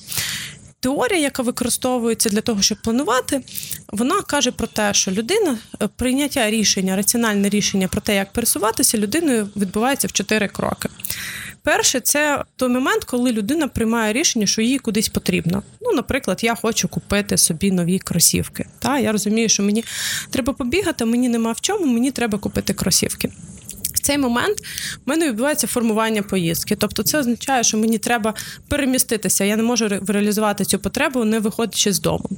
Теорія, 0.81 1.21
яка 1.21 1.43
використовується 1.43 2.29
для 2.29 2.40
того, 2.40 2.62
щоб 2.62 2.79
планувати, 2.83 3.40
вона 3.88 4.23
каже 4.23 4.50
про 4.50 4.67
те, 4.67 4.95
що 4.95 5.11
людина 5.11 5.59
е, 5.83 5.88
прийняття 5.97 6.50
рішення, 6.50 6.97
раціональне 6.97 7.49
рішення 7.49 7.88
про 7.88 8.00
те, 8.00 8.14
як 8.14 8.33
пересуватися, 8.33 8.99
людиною 8.99 9.49
відбувається 9.57 10.09
в 10.09 10.12
чотири 10.12 10.49
кроки. 10.49 10.88
Перше, 11.62 12.00
це 12.00 12.45
той 12.57 12.69
момент, 12.69 13.05
коли 13.05 13.33
людина 13.33 13.69
приймає 13.69 14.12
рішення, 14.12 14.47
що 14.47 14.62
їй 14.62 14.79
кудись 14.79 15.09
потрібно. 15.09 15.62
Ну, 15.81 15.93
наприклад, 15.93 16.45
я 16.45 16.55
хочу 16.55 16.88
купити 16.88 17.37
собі 17.38 17.71
нові 17.73 17.99
кросівки. 17.99 18.67
Та 18.79 18.99
я 18.99 19.12
розумію, 19.12 19.49
що 19.49 19.62
мені 19.62 19.85
треба 20.31 20.52
побігати, 20.52 21.05
мені 21.05 21.29
нема 21.29 21.52
в 21.52 21.61
чому, 21.61 21.87
мені 21.87 22.11
треба 22.11 22.38
купити 22.38 22.75
кросівки. 22.75 23.31
Цей 24.02 24.19
момент 24.19 24.59
в 25.07 25.09
мене 25.11 25.28
відбувається 25.28 25.66
формування 25.66 26.23
поїздки. 26.23 26.76
Тобто, 26.76 27.02
це 27.02 27.19
означає, 27.19 27.64
що 27.64 27.78
мені 27.78 27.99
треба 27.99 28.35
переміститися. 28.69 29.45
Я 29.45 29.57
не 29.57 29.62
можу 29.62 29.88
реалізувати 29.88 30.64
цю 30.64 30.78
потребу, 30.78 31.25
не 31.25 31.38
виходячи 31.38 31.92
з 31.92 32.00
дому. 32.00 32.30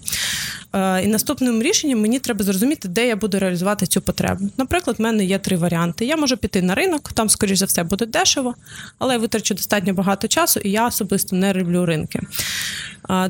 Е, 0.72 1.02
і 1.02 1.06
наступним 1.06 1.62
рішенням 1.62 2.00
мені 2.00 2.18
треба 2.18 2.44
зрозуміти, 2.44 2.88
де 2.88 3.06
я 3.06 3.16
буду 3.16 3.38
реалізувати 3.38 3.86
цю 3.86 4.00
потребу. 4.00 4.50
Наприклад, 4.56 4.96
в 4.98 5.02
мене 5.02 5.24
є 5.24 5.38
три 5.38 5.56
варіанти. 5.56 6.04
Я 6.04 6.16
можу 6.16 6.36
піти 6.36 6.62
на 6.62 6.74
ринок, 6.74 7.12
там, 7.12 7.28
скоріш 7.28 7.58
за 7.58 7.64
все, 7.64 7.82
буде 7.84 8.06
дешево, 8.06 8.54
але 8.98 9.14
я 9.14 9.18
витрачу 9.18 9.54
достатньо 9.54 9.94
багато 9.94 10.28
часу, 10.28 10.60
і 10.60 10.70
я 10.70 10.86
особисто 10.86 11.36
не 11.36 11.52
люблю 11.52 11.86
ринки. 11.86 12.20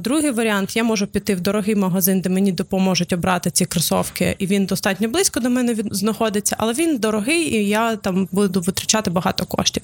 Другий 0.00 0.30
варіант 0.30 0.76
я 0.76 0.84
можу 0.84 1.06
піти 1.06 1.34
в 1.34 1.40
дорогий 1.40 1.74
магазин, 1.74 2.20
де 2.20 2.28
мені 2.28 2.52
допоможуть 2.52 3.12
обрати 3.12 3.50
ці 3.50 3.64
кросовки, 3.64 4.36
і 4.38 4.46
він 4.46 4.66
достатньо 4.66 5.08
близько 5.08 5.40
до 5.40 5.50
мене 5.50 5.76
знаходиться, 5.90 6.56
але 6.58 6.72
він 6.72 6.98
дорогий, 6.98 7.54
і 7.54 7.68
я 7.68 7.96
там 7.96 8.28
буду 8.32 8.60
витрачати 8.60 9.10
багато 9.10 9.46
коштів. 9.46 9.82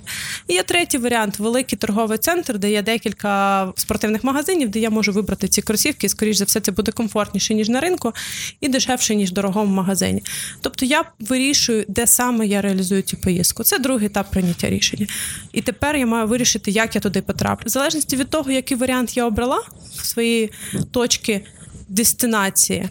І 0.49 0.55
є 0.55 0.63
третій 0.63 0.99
варіант 0.99 1.39
великий 1.39 1.79
торговий 1.79 2.19
центр, 2.19 2.59
де 2.59 2.71
є 2.71 2.83
декілька 2.83 3.73
спортивних 3.77 4.25
магазинів, 4.25 4.69
де 4.69 4.79
я 4.79 4.91
можу 4.91 5.13
вибрати 5.13 5.49
ці 5.49 5.63
кросівки. 5.63 6.07
І, 6.07 6.11
скоріш 6.11 6.37
за 6.37 6.45
все, 6.45 6.61
це 6.61 6.73
буде 6.73 6.93
комфортніше 6.93 7.55
ніж 7.55 7.69
на 7.69 7.81
ринку, 7.81 8.13
і 8.61 8.69
дешевше 8.69 9.15
ніж 9.15 9.31
в 9.31 9.35
дорогому 9.35 9.75
магазині. 9.75 10.23
Тобто 10.61 10.87
я 10.87 11.05
вирішую, 11.21 11.85
де 11.89 12.07
саме 12.07 12.47
я 12.47 12.63
реалізую 12.63 13.03
цю 13.03 13.17
поїздку. 13.17 13.65
Це 13.65 13.79
другий 13.79 14.07
етап 14.07 14.31
прийняття 14.31 14.71
рішення. 14.71 15.07
І 15.53 15.63
тепер 15.63 15.97
я 15.97 16.07
маю 16.07 16.27
вирішити, 16.27 16.71
як 16.71 16.95
я 16.95 17.01
туди 17.01 17.23
потраплю. 17.23 17.67
В 17.67 17.69
залежності 17.69 18.17
від 18.17 18.31
того, 18.31 18.51
який 18.51 18.77
варіант 18.77 19.17
я 19.17 19.27
обрала 19.27 19.63
свої 20.03 20.51
точки 20.91 21.45
дестинації. 21.89 22.89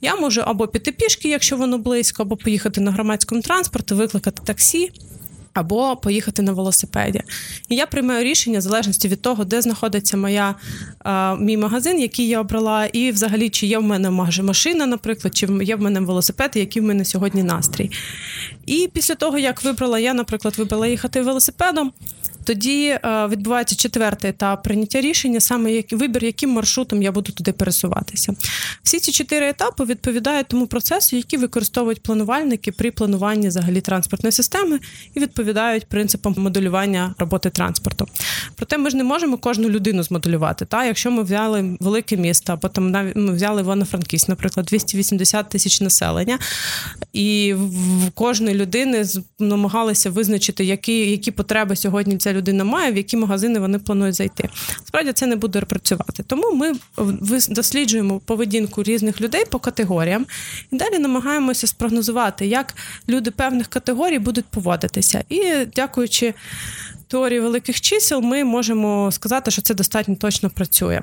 Я 0.00 0.16
можу 0.16 0.40
або 0.40 0.68
піти 0.68 0.92
пішки, 0.92 1.28
якщо 1.28 1.56
воно 1.56 1.78
близько, 1.78 2.22
або 2.22 2.36
поїхати 2.36 2.80
на 2.80 2.90
громадському 2.90 3.42
транспорті, 3.42 3.94
викликати 3.94 4.42
таксі. 4.44 4.90
Або 5.54 5.96
поїхати 5.96 6.42
на 6.42 6.52
велосипеді. 6.52 7.20
І 7.68 7.76
я 7.76 7.86
приймаю 7.86 8.24
рішення 8.24 8.58
в 8.58 8.62
залежності 8.62 9.08
від 9.08 9.22
того, 9.22 9.44
де 9.44 9.62
знаходиться 9.62 10.16
моя, 10.16 10.54
а, 10.98 11.36
мій 11.36 11.56
магазин, 11.56 12.00
який 12.00 12.28
я 12.28 12.40
обрала, 12.40 12.86
і 12.86 13.10
взагалі, 13.10 13.48
чи 13.48 13.66
є 13.66 13.78
в 13.78 13.82
мене 13.82 14.10
машина, 14.10 14.86
наприклад, 14.86 15.36
чи 15.36 15.48
є 15.62 15.76
в 15.76 15.80
мене 15.80 16.00
велосипед, 16.00 16.50
який 16.54 16.82
в 16.82 16.84
мене 16.84 17.04
сьогодні 17.04 17.42
настрій. 17.42 17.90
І 18.66 18.90
після 18.92 19.14
того, 19.14 19.38
як 19.38 19.64
вибрала, 19.64 19.98
я, 19.98 20.14
наприклад, 20.14 20.54
вибрала 20.58 20.86
їхати 20.86 21.22
велосипедом, 21.22 21.92
тоді 22.44 22.86
е, 22.86 23.26
відбувається 23.26 23.76
четвертий 23.76 24.30
етап 24.30 24.62
прийняття 24.62 25.00
рішення, 25.00 25.40
саме 25.40 25.82
вибір, 25.90 26.24
яким 26.24 26.50
маршрутом 26.50 27.02
я 27.02 27.12
буду 27.12 27.32
туди 27.32 27.52
пересуватися. 27.52 28.34
Всі 28.82 28.98
ці 28.98 29.12
чотири 29.12 29.48
етапи 29.48 29.84
відповідають 29.84 30.48
тому 30.48 30.66
процесу, 30.66 31.16
який 31.16 31.38
використовують 31.38 32.02
планувальники 32.02 32.72
при 32.72 32.90
плануванні 32.90 33.48
взагалі 33.48 33.80
транспортної 33.80 34.32
системи 34.32 34.80
і 35.14 35.20
відповідають 35.20 35.86
принципам 35.86 36.34
моделювання 36.38 37.14
роботи 37.18 37.50
транспорту. 37.50 38.06
Проте 38.56 38.78
ми 38.78 38.90
ж 38.90 38.96
не 38.96 39.04
можемо 39.04 39.38
кожну 39.38 39.68
людину 39.68 40.02
змоделювати. 40.02 40.64
Та 40.64 40.84
якщо 40.84 41.10
ми 41.10 41.22
взяли 41.22 41.76
велике 41.80 42.16
місто, 42.16 42.52
або 42.52 42.68
там 42.68 42.90
навіть 42.90 43.16
ми 43.16 43.32
взяли 43.32 43.60
Івано-Франківськ, 43.60 44.28
наприклад, 44.28 44.66
280 44.66 45.48
тисяч 45.48 45.80
населення, 45.80 46.38
і 47.12 47.54
в 47.54 48.10
кожної 48.14 48.56
людини 48.56 49.04
намагалися 49.38 50.10
визначити, 50.10 50.64
які, 50.64 51.10
які 51.10 51.30
потреби 51.30 51.76
сьогодні 51.76 52.16
ця 52.16 52.31
людина 52.32 52.64
має, 52.64 52.92
в 52.92 52.96
які 52.96 53.16
магазини 53.16 53.60
вони 53.60 53.78
планують 53.78 54.14
зайти. 54.14 54.48
Справді 54.84 55.12
це 55.12 55.26
не 55.26 55.36
буде 55.36 55.60
працювати. 55.60 56.22
Тому 56.26 56.52
ми 56.52 56.72
досліджуємо 57.48 58.20
поведінку 58.20 58.82
різних 58.82 59.20
людей 59.20 59.44
по 59.50 59.58
категоріям 59.58 60.26
і 60.72 60.76
далі 60.76 60.98
намагаємося 60.98 61.66
спрогнозувати, 61.66 62.46
як 62.46 62.74
люди 63.08 63.30
певних 63.30 63.66
категорій 63.66 64.18
будуть 64.18 64.44
поводитися. 64.44 65.24
І 65.28 65.66
дякуючи. 65.76 66.34
Теорії 67.08 67.40
великих 67.40 67.80
чисел 67.80 68.20
ми 68.20 68.44
можемо 68.44 69.12
сказати, 69.12 69.50
що 69.50 69.62
це 69.62 69.74
достатньо 69.74 70.16
точно 70.16 70.50
працює. 70.50 71.00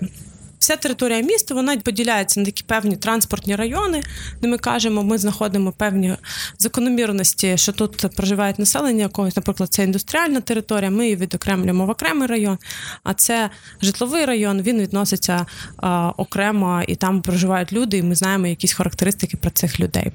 Вся 0.59 0.75
територія 0.75 1.21
міста 1.21 1.55
вона 1.55 1.77
поділяється 1.77 2.39
на 2.39 2.45
такі 2.45 2.63
певні 2.63 2.95
транспортні 2.97 3.55
райони, 3.55 4.03
де 4.41 4.47
ми 4.47 4.57
кажемо, 4.57 5.03
ми 5.03 5.17
знаходимо 5.17 5.71
певні 5.71 6.15
закономірності, 6.57 7.57
що 7.57 7.71
тут 7.71 8.15
проживає 8.15 8.55
населення 8.57 9.01
якогось, 9.01 9.35
наприклад, 9.35 9.73
це 9.73 9.83
індустріальна 9.83 10.41
територія. 10.41 10.91
Ми 10.91 11.03
її 11.03 11.15
відокремлюємо 11.15 11.85
в 11.85 11.89
окремий 11.89 12.27
район, 12.27 12.57
а 13.03 13.13
це 13.13 13.49
житловий 13.81 14.25
район, 14.25 14.61
він 14.61 14.81
відноситься 14.81 15.45
а, 15.77 16.09
окремо 16.17 16.83
і 16.87 16.95
там 16.95 17.21
проживають 17.21 17.73
люди, 17.73 17.97
і 17.97 18.03
ми 18.03 18.15
знаємо 18.15 18.47
якісь 18.47 18.73
характеристики 18.73 19.37
про 19.37 19.51
цих 19.51 19.79
людей. 19.79 20.11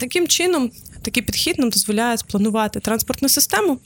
Таким 0.00 0.28
чином, 0.28 0.70
такий 1.02 1.22
підхід 1.22 1.58
нам 1.58 1.70
дозволяє 1.70 2.18
спланувати 2.18 2.80
транспортну 2.80 3.28
систему 3.28 3.78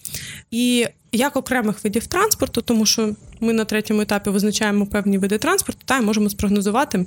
і 0.50 0.86
як 1.12 1.36
окремих 1.36 1.84
видів 1.84 2.06
транспорту, 2.06 2.60
тому 2.60 2.86
що 2.86 3.14
ми 3.40 3.52
на 3.52 3.64
третьому 3.64 4.00
етапі 4.00 4.30
визначаємо 4.30 4.86
певні 4.86 5.18
види 5.18 5.38
транспорту, 5.38 5.80
та 5.84 5.98
й 5.98 6.02
можемо 6.02 6.30
спрогнозувати. 6.30 7.06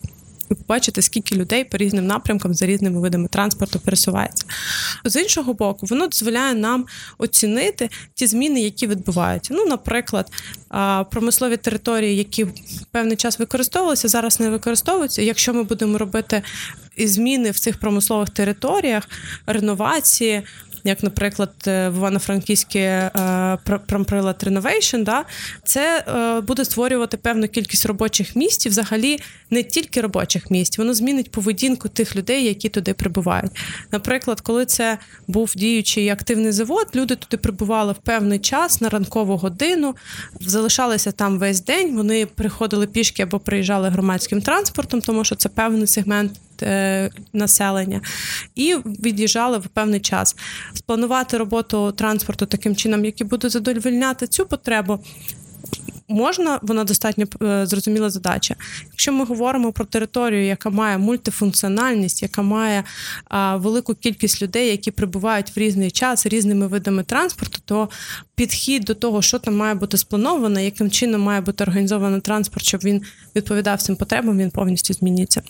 І 0.52 0.56
побачити, 0.56 1.02
скільки 1.02 1.36
людей 1.36 1.64
по 1.64 1.78
різним 1.78 2.08
напрямкам 2.08 2.54
за 2.54 2.66
різними 2.66 3.00
видами 3.00 3.28
транспорту 3.28 3.80
пересувається. 3.80 4.46
З 5.06 5.22
іншого 5.22 5.54
боку, 5.54 5.86
воно 5.86 6.08
дозволяє 6.08 6.54
нам 6.54 6.86
оцінити 7.18 7.90
ті 8.14 8.28
зміни, 8.28 8.62
які 8.62 8.88
відбуваються. 8.88 9.54
Ну, 9.54 9.66
наприклад, 9.66 10.32
промислові 11.12 11.58
території, 11.58 12.18
які 12.18 12.48
певний 12.92 13.18
час 13.18 13.40
використовувалися, 13.40 14.08
зараз 14.08 14.40
не 14.40 14.50
використовуються. 14.50 15.22
Якщо 15.22 15.54
ми 15.54 15.64
будемо 15.64 15.98
робити 15.98 16.42
зміни 17.06 17.52
в 17.52 17.60
цих 17.60 17.80
промислових 17.80 18.30
територіях, 18.30 19.04
реновації, 19.46 20.44
як, 20.88 21.04
наприклад, 21.04 21.54
е, 21.68 21.90
в 21.90 21.96
Івано-Франківській 21.96 22.80
е, 22.80 23.58
Промприлад 23.88 24.44
Renovation, 24.48 25.04
да, 25.04 25.26
це 25.64 26.04
е, 26.08 26.42
буде 26.42 26.66
створювати 26.66 27.18
певну 27.18 27.48
кількість 27.48 27.86
робочих 27.86 28.36
місць, 28.36 28.66
і 28.66 28.70
взагалі 28.70 29.20
не 29.50 29.64
тільки 29.64 30.02
робочих 30.02 30.52
місць, 30.52 30.78
воно 30.78 30.94
змінить 30.94 31.32
поведінку 31.32 31.90
тих 31.90 32.16
людей, 32.16 32.46
які 32.46 32.70
туди 32.70 32.94
прибувають. 32.94 33.52
Наприклад, 33.92 34.42
коли 34.42 34.66
це 34.66 34.98
був 35.28 35.54
діючий 35.56 36.10
активний 36.10 36.52
завод, 36.52 36.88
люди 36.96 37.16
туди 37.16 37.38
прибували 37.38 37.94
в 37.94 37.98
певний 37.98 38.40
час 38.40 38.82
на 38.82 38.90
ранкову 38.90 39.38
годину, 39.38 39.96
залишалися 40.42 41.12
там 41.12 41.40
весь 41.40 41.62
день. 41.62 41.96
Вони 41.96 42.26
приходили 42.26 42.88
пішки 42.88 43.24
або 43.24 43.40
приїжджали 43.40 43.90
громадським 43.90 44.42
транспортом, 44.42 45.02
тому 45.02 45.24
що 45.24 45.36
це 45.36 45.50
певний 45.50 45.88
сегмент 45.88 46.32
населення, 47.34 48.02
і 48.56 48.76
від'їжджали 48.86 49.58
в 49.58 49.68
певний 49.68 50.00
час. 50.00 50.36
Спланувати 50.74 51.38
роботу 51.38 51.92
транспорту 51.92 52.46
таким 52.46 52.76
чином, 52.76 53.06
який 53.06 53.28
буде 53.28 53.50
задовольняти 53.50 54.28
цю 54.28 54.46
потребу, 54.46 55.00
можна, 56.10 56.60
вона 56.62 56.84
достатньо 56.84 57.26
е, 57.42 57.66
зрозуміла 57.66 58.10
задача. 58.10 58.56
Якщо 58.92 59.12
ми 59.12 59.26
говоримо 59.26 59.72
про 59.72 59.86
територію, 59.86 60.46
яка 60.46 60.70
має 60.70 60.98
мультифункціональність, 60.98 62.22
яка 62.22 62.42
має 62.42 62.84
а, 63.26 63.56
велику 63.56 63.96
кількість 63.96 64.42
людей, 64.42 64.68
які 64.68 64.92
прибувають 64.92 65.56
в 65.56 65.60
різний 65.60 65.92
час 65.92 66.26
різними 66.26 66.68
видами 66.68 67.04
транспорту, 67.04 67.60
то 67.66 67.90
підхід 68.36 68.84
до 68.84 68.94
того, 68.94 69.22
що 69.22 69.40
там 69.40 69.56
має 69.56 69.76
бути 69.76 69.98
сплановано, 69.98 70.60
яким 70.60 70.92
чином 70.92 71.22
має 71.22 71.42
бути 71.42 71.64
організований 71.64 72.22
транспорт, 72.22 72.66
щоб 72.66 72.82
він 72.84 73.02
відповідав 73.36 73.82
цим 73.82 73.96
потребам, 73.96 74.38
він 74.38 74.52
повністю 74.52 74.94
зміниться. 74.94 75.42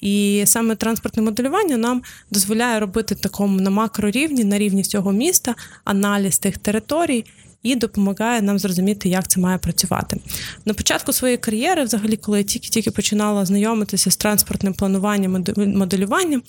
І 0.00 0.44
саме 0.46 0.76
транспортне 0.76 1.22
моделювання 1.22 1.76
нам 1.76 2.02
дозволяє 2.30 2.80
робити 2.80 3.14
такому 3.14 3.60
на 3.60 3.70
макрорівні, 3.70 4.44
на 4.44 4.58
рівні 4.58 4.82
всього 4.82 5.12
міста, 5.12 5.54
аналіз 5.84 6.38
тих 6.38 6.58
територій 6.58 7.24
і 7.62 7.76
допомагає 7.76 8.42
нам 8.42 8.58
зрозуміти, 8.58 9.08
як 9.08 9.28
це 9.28 9.40
має 9.40 9.58
працювати. 9.58 10.20
На 10.64 10.74
початку 10.74 11.12
своєї 11.12 11.38
кар'єри, 11.38 11.84
взагалі, 11.84 12.16
коли 12.16 12.38
я 12.38 12.44
тільки-тільки 12.44 12.90
починала 12.90 13.44
знайомитися 13.44 14.10
з 14.10 14.16
транспортним 14.16 14.74
плануванням 14.74 15.44
і 15.56 15.60
моделюванням, 15.60 16.42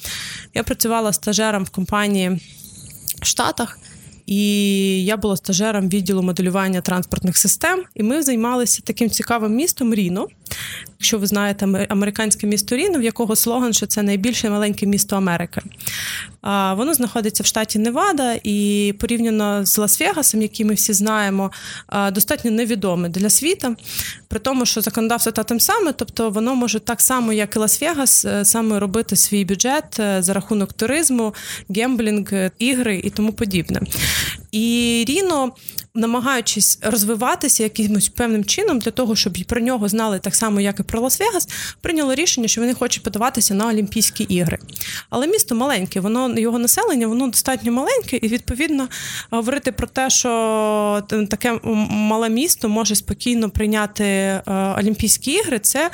я 0.53 0.63
працювала 0.63 1.13
стажером 1.13 1.63
в 1.63 1.69
компанії 1.69 2.39
в 3.21 3.25
Штатах. 3.25 3.79
І 4.25 5.05
я 5.05 5.17
була 5.17 5.37
стажером 5.37 5.89
відділу 5.89 6.21
моделювання 6.21 6.81
транспортних 6.81 7.37
систем, 7.37 7.83
і 7.95 8.03
ми 8.03 8.23
займалися 8.23 8.81
таким 8.85 9.09
цікавим 9.09 9.55
містом 9.55 9.93
Ріно. 9.93 10.27
Якщо 10.99 11.17
ви 11.17 11.27
знаєте 11.27 11.87
американське 11.89 12.47
місто 12.47 12.75
Ріно, 12.75 12.99
в 12.99 13.03
якого 13.03 13.35
слоган, 13.35 13.73
що 13.73 13.85
це 13.85 14.03
найбільше 14.03 14.49
маленьке 14.49 14.85
місто 14.85 15.15
Америки. 15.15 15.61
Воно 16.75 16.93
знаходиться 16.93 17.43
в 17.43 17.45
штаті 17.45 17.79
Невада 17.79 18.39
і 18.43 18.93
порівняно 18.99 19.65
з 19.65 19.79
Лас-Вегасом, 19.79 20.41
який 20.41 20.65
ми 20.65 20.73
всі 20.73 20.93
знаємо, 20.93 21.51
достатньо 22.11 22.51
невідоме 22.51 23.09
для 23.09 23.29
світа. 23.29 23.75
При 24.27 24.39
тому, 24.39 24.65
що 24.65 24.81
законодавство 24.81 25.31
там 25.31 25.43
те 25.43 25.59
саме, 25.59 25.93
тобто 25.93 26.29
воно 26.29 26.55
може 26.55 26.79
так 26.79 27.01
само, 27.01 27.33
як 27.33 27.55
і 27.55 27.59
Лас-Вегас, 27.59 28.29
е, 28.29 28.45
саме 28.45 28.79
робити 28.79 29.15
свій 29.15 29.45
бюджет 29.45 29.99
е, 29.99 30.21
за 30.21 30.33
рахунок 30.33 30.73
туризму, 30.73 31.33
гемблінг, 31.69 32.33
е, 32.33 32.51
ігри 32.59 33.01
і 33.03 33.09
тому 33.09 33.33
подібне. 33.33 33.81
І 34.51 35.05
Ріно 35.07 35.51
намагаючись 35.95 36.79
розвиватися 36.81 37.63
якимось 37.63 38.09
певним 38.09 38.45
чином 38.45 38.79
для 38.79 38.91
того, 38.91 39.15
щоб 39.15 39.33
про 39.47 39.61
нього 39.61 39.89
знали 39.89 40.19
так 40.19 40.35
само, 40.35 40.61
як 40.61 40.79
і 40.79 40.83
про 40.83 41.01
Лас-Вегас, 41.01 41.49
прийняло 41.81 42.15
рішення, 42.15 42.47
що 42.47 42.61
вони 42.61 42.73
хочуть 42.73 43.03
подаватися 43.03 43.53
на 43.53 43.67
Олімпійські 43.67 44.23
ігри. 44.23 44.57
Але 45.09 45.27
місто 45.27 45.55
маленьке, 45.55 45.99
воно 45.99 46.39
його 46.39 46.59
населення, 46.59 47.07
воно 47.07 47.27
достатньо 47.27 47.71
маленьке, 47.71 48.17
і 48.17 48.27
відповідно 48.27 48.87
говорити 49.31 49.71
про 49.71 49.87
те, 49.87 50.09
що 50.09 51.03
таке 51.29 51.59
мале 51.89 52.29
місто 52.29 52.69
може 52.69 52.95
спокійно 52.95 53.49
прийняти 53.49 54.03
е, 54.03 54.41
Олімпійські 54.77 55.31
ігри, 55.31 55.59
це 55.59 55.89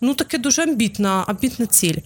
ну 0.00 0.14
таке 0.14 0.38
дуже 0.38 0.62
амбітна, 0.62 1.24
амбітна 1.26 1.66
ціль. 1.66 1.96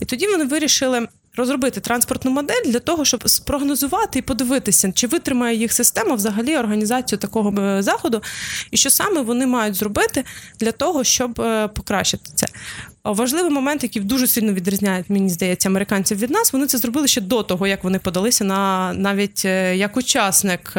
І 0.00 0.04
тоді 0.04 0.26
вони 0.26 0.44
вирішили 0.44 1.08
розробити 1.36 1.80
транспортну 1.80 2.30
модель 2.30 2.62
для 2.64 2.80
того, 2.80 3.04
щоб 3.04 3.28
спрогнозувати 3.28 4.18
і 4.18 4.22
подивитися, 4.22 4.92
чи 4.92 5.06
витримає 5.06 5.56
їх 5.56 5.72
система 5.72 6.14
взагалі 6.14 6.56
організацію 6.56 7.18
такого 7.18 7.60
е, 7.60 7.82
заходу, 7.82 8.22
і 8.70 8.76
що 8.76 8.90
саме 8.90 9.20
вони 9.20 9.46
мають 9.46 9.74
зробити 9.74 10.24
для 10.60 10.72
того, 10.72 11.04
щоб 11.04 11.40
е, 11.40 11.68
покращити 11.68 12.30
це. 12.34 12.46
Важливий 13.14 13.50
момент, 13.50 13.82
який 13.82 14.02
дуже 14.02 14.26
сильно 14.26 14.52
відрізняє, 14.52 15.04
мені 15.08 15.28
здається, 15.28 15.68
американців 15.68 16.18
від 16.18 16.30
нас. 16.30 16.52
Вони 16.52 16.66
це 16.66 16.78
зробили 16.78 17.08
ще 17.08 17.20
до 17.20 17.42
того, 17.42 17.66
як 17.66 17.84
вони 17.84 17.98
подалися 17.98 18.44
на 18.44 18.92
навіть 18.92 19.42
е, 19.44 19.76
як 19.76 19.96
учасник 19.96 20.72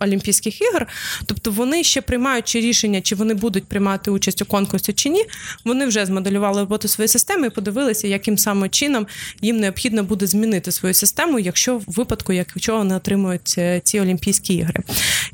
Олімпійських 0.00 0.60
ігор. 0.60 0.86
Тобто 1.26 1.50
вони 1.50 1.84
ще 1.84 2.00
приймаючи 2.00 2.60
рішення, 2.60 3.00
чи 3.00 3.14
вони 3.14 3.34
будуть 3.34 3.64
приймати 3.64 4.10
участь 4.10 4.42
у 4.42 4.44
конкурсі 4.44 4.92
чи 4.92 5.08
ні. 5.08 5.24
Вони 5.64 5.86
вже 5.86 6.06
змоделювали 6.06 6.60
роботу 6.60 6.88
своєї 6.88 7.08
системи 7.08 7.46
і 7.46 7.50
подивилися, 7.50 8.08
яким 8.08 8.38
саме 8.38 8.68
чином 8.68 9.06
їм 9.40 9.56
необхідно 9.56 9.86
необхідно 9.86 10.02
буде 10.02 10.26
змінити 10.26 10.72
свою 10.72 10.94
систему, 10.94 11.38
якщо 11.38 11.78
в 11.78 11.84
випадку, 11.86 12.32
якщо 12.32 12.76
вони 12.76 12.94
отримують 12.94 13.54
е, 13.58 13.80
ці 13.84 14.00
Олімпійські 14.00 14.54
ігри. 14.54 14.82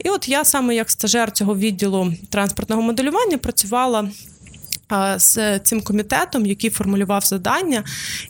І 0.04 0.08
от 0.08 0.28
я 0.28 0.44
саме 0.44 0.74
як 0.74 0.90
стажер 0.90 1.32
цього 1.32 1.56
відділу 1.56 2.12
транспортного 2.30 2.82
моделювання 2.82 3.38
працювала 3.38 4.10
з 5.16 5.58
цим 5.58 5.80
комітетом, 5.80 6.46
який 6.46 6.70
формулював 6.70 7.22
завдання, 7.22 7.84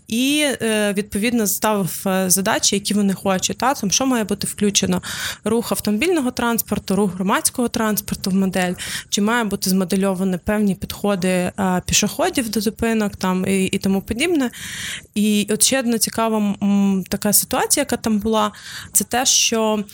і 0.09 0.45
е, 0.63 0.93
відповідно 0.97 1.47
ставив 1.47 2.05
е, 2.07 2.31
задачі, 2.31 2.77
які 2.77 2.95
вони 2.95 3.15
хочуть. 3.15 3.59
Та 3.59 3.75
там 3.75 3.91
що 3.91 4.07
має 4.07 4.25
бути 4.25 4.47
включено: 4.47 5.03
рух 5.45 5.73
автомобільного 5.73 6.31
транспорту, 6.31 6.97
рух 6.97 7.15
громадського 7.15 7.69
транспорту 7.69 8.31
в 8.31 8.35
модель, 8.35 8.75
чи 9.09 9.23
має 9.23 9.45
бути 9.45 9.71
змодельовані 9.71 10.39
певні 10.45 10.75
підходи 10.75 11.53
пішоходів 11.87 12.51
до 12.51 12.61
зупинок, 12.61 13.17
там 13.17 13.47
і, 13.49 13.65
і 13.65 13.79
тому 13.79 14.03
подібне. 14.03 14.51
І 15.15 15.47
от 15.51 15.63
ще 15.63 15.79
одна 15.79 15.99
цікава 15.99 16.55
така 17.09 17.33
ситуація, 17.33 17.83
яка 17.83 17.97
там 17.97 18.19
була, 18.19 18.53
це 18.93 19.05
те, 19.05 19.27
що 19.27 19.85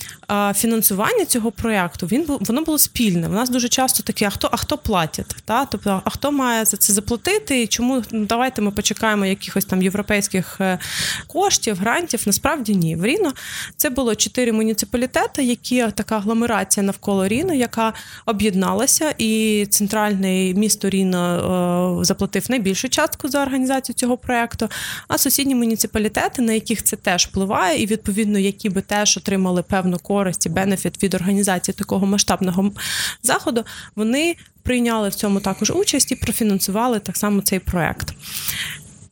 фінансування 0.54 1.24
цього 1.24 1.52
проєкту 1.52 2.06
він 2.06 2.24
воно 2.40 2.62
було 2.62 2.78
спільне. 2.78 3.28
У 3.28 3.32
нас 3.32 3.50
дуже 3.50 3.68
часто 3.68 4.02
таке: 4.02 4.26
а 4.26 4.30
хто 4.30 4.48
а 4.52 4.56
хто 4.56 4.78
платить? 4.78 5.36
Та? 5.44 5.64
Тобто, 5.64 6.02
а 6.04 6.10
хто 6.10 6.32
має 6.32 6.57
за 6.64 6.76
це 6.76 6.92
заплатити? 6.92 7.62
І 7.62 7.66
чому 7.66 8.02
ну, 8.10 8.26
давайте 8.26 8.62
ми 8.62 8.70
почекаємо 8.70 9.26
якихось 9.26 9.64
там 9.64 9.82
європейських 9.82 10.56
е, 10.60 10.78
коштів, 11.26 11.76
грантів? 11.76 12.22
Насправді 12.26 12.76
ні. 12.76 12.96
В 12.96 13.04
Ріно 13.04 13.32
це 13.76 13.90
було 13.90 14.14
чотири 14.14 14.52
муніципалітети, 14.52 15.44
які 15.44 15.84
така 15.94 16.16
агломерація 16.16 16.86
навколо 16.86 17.28
Ріно, 17.28 17.54
яка 17.54 17.92
об'єдналася, 18.26 19.14
і 19.18 19.66
центральне 19.70 20.52
місто 20.54 20.90
Ріно 20.90 22.00
заплатив 22.04 22.46
найбільшу 22.48 22.88
частку 22.88 23.28
за 23.28 23.42
організацію 23.42 23.96
цього 23.96 24.16
проекту. 24.16 24.68
А 25.08 25.18
сусідні 25.18 25.54
муніципалітети, 25.54 26.42
на 26.42 26.52
яких 26.52 26.82
це 26.82 26.96
теж 26.96 27.26
впливає, 27.26 27.82
і 27.82 27.86
відповідно, 27.86 28.38
які 28.38 28.70
би 28.70 28.80
теж 28.80 29.16
отримали 29.16 29.62
певну 29.62 29.98
користь 29.98 30.46
і 30.46 30.48
бенефіт 30.48 31.02
від 31.02 31.14
організації 31.14 31.74
такого 31.78 32.06
масштабного 32.06 32.72
заходу, 33.22 33.64
вони 33.96 34.36
прийняли 34.68 35.08
в 35.08 35.14
цьому 35.14 35.40
також 35.40 35.70
участь 35.70 36.12
і 36.12 36.16
профінансували 36.16 36.98
так 36.98 37.16
само 37.16 37.42
цей 37.42 37.58
проект. 37.58 38.14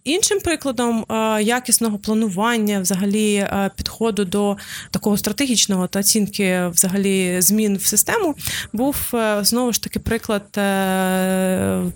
Іншим 0.06 0.40
прикладом 0.40 1.04
е, 1.10 1.42
якісного 1.42 1.98
планування, 1.98 2.80
взагалі 2.80 3.34
е, 3.34 3.70
підходу 3.76 4.24
до 4.24 4.56
такого 4.90 5.16
стратегічного 5.16 5.86
та 5.86 6.00
оцінки 6.00 6.70
взагалі 6.74 7.40
змін 7.40 7.76
в 7.76 7.86
систему, 7.86 8.34
був 8.72 8.96
е, 9.14 9.38
знову 9.42 9.72
ж 9.72 9.82
таки 9.82 9.98
приклад, 9.98 10.42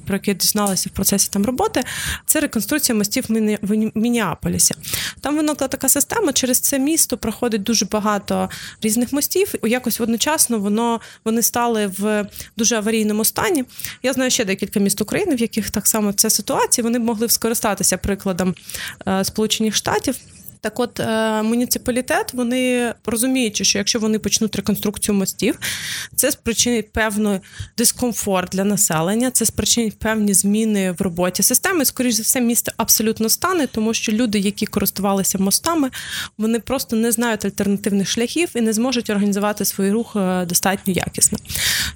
про 0.07 0.15
який 0.15 0.35
дізналася 0.35 0.91
в 0.93 0.97
процесі 0.97 1.29
там 1.33 1.45
роботи. 1.45 1.83
Це 2.27 2.41
реконструкція 2.41 2.99
мостів 2.99 3.25
в 3.63 3.91
Мініаполісі. 3.95 4.75
Там 5.21 5.37
виникла 5.37 5.69
така 5.69 5.89
система. 5.89 6.33
Через 6.33 6.61
це 6.61 6.79
місто 6.79 7.17
проходить 7.17 7.63
дуже 7.63 7.85
багато 7.85 8.51
різних 8.83 9.13
мостів. 9.13 9.55
Якось 9.63 10.01
одночасно 10.01 10.59
воно 10.59 11.01
вони 11.25 11.43
стали 11.43 11.87
в 11.87 12.27
дуже 12.57 12.77
аварійному 12.77 13.25
стані. 13.25 13.65
Я 14.03 14.13
знаю 14.13 14.31
ще 14.31 14.45
декілька 14.45 14.81
міст 14.81 15.01
України, 15.01 15.35
в 15.35 15.41
яких 15.41 15.71
так 15.71 15.87
само 15.87 16.13
ця 16.13 16.31
ситуація. 16.31 16.83
Вони 16.83 16.99
б 16.99 17.03
могли 17.03 17.29
скористатися 17.29 18.00
прикладом 18.01 18.55
е, 19.09 19.25
Сполучених 19.25 19.77
Штатів. 19.77 20.17
Так, 20.63 20.81
от 20.81 21.01
е, 21.01 21.43
муніципалітет, 21.43 22.35
вони 22.35 22.95
розуміючи, 23.07 23.65
що 23.65 23.79
якщо 23.79 23.99
вони 23.99 24.19
почнуть 24.19 24.57
реконструкцію 24.57 25.15
мостів, 25.15 25.59
це 26.17 26.31
спричинить 26.31 26.93
певний 26.93 27.41
дискомфорт 27.79 28.49
для 28.53 28.65
населення, 28.65 29.31
це 29.31 29.45
спричинить 29.45 29.99
певні 29.99 30.35
зміни 30.35 30.93
в 30.93 31.01
роботі 31.01 31.43
системи. 31.43 31.85
Скоріше 31.85 32.17
за 32.17 32.23
все, 32.23 32.41
місто 32.41 32.73
абсолютно 32.77 33.29
стане, 33.29 33.67
тому 33.67 33.95
що 33.95 34.13
люди, 34.13 34.39
які 34.39 34.67
користувалися 34.67 35.39
мостами, 35.39 35.91
вони 36.39 36.61
просто 36.61 36.97
не 36.97 37.13
знають 37.13 37.45
альтернативних 37.45 38.09
шляхів 38.09 38.49
і 38.55 38.61
не 38.61 38.73
зможуть 38.73 39.11
організувати 39.11 39.65
свій 39.65 39.91
рух 39.91 40.17
е, 40.17 40.47
достатньо 40.47 40.93
якісно. 40.93 41.39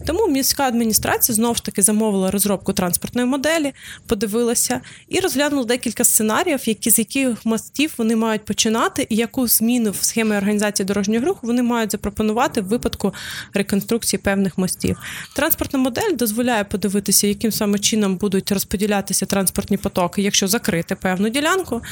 Тому 0.07 0.29
міська 0.29 0.63
адміністрація 0.63 1.37
знову 1.37 1.55
ж 1.55 1.65
таки 1.65 1.83
замовила 1.83 2.31
розробку 2.31 2.73
транспортної 2.73 3.27
моделі, 3.27 3.73
подивилася 4.07 4.81
і 5.09 5.21
розглянула 5.21 5.65
декілька 5.65 6.05
сценаріїв, 6.05 6.69
які 6.69 6.91
з 6.91 6.99
яких 6.99 7.47
мостів 7.47 7.95
вони 7.99 8.17
мають 8.17 8.45
починати, 8.55 9.07
і 9.11 9.17
яку 9.17 9.49
зміну 9.49 9.91
в 9.91 9.97
схемі 9.97 10.37
організації 10.37 10.87
дорожнього 10.87 11.27
руху 11.27 11.41
вони 11.43 11.63
мають 11.63 11.93
запропонувати 11.93 12.61
в 12.61 12.65
випадку 12.65 13.15
реконструкції 13.55 14.21
певних 14.25 14.59
мостів. 14.59 14.99
Транспортна 15.37 15.79
модель 15.79 16.17
дозволяє 16.17 16.65
подивитися, 16.65 17.27
яким 17.27 17.53
саме 17.53 17.79
чином 17.79 18.17
будуть 18.17 18.53
розподілятися 18.53 19.27
транспортні 19.27 19.77
потоки, 19.77 20.23
якщо 20.23 20.49
закрити 20.49 20.95
певну 20.95 21.29
ділянку, 21.29 21.83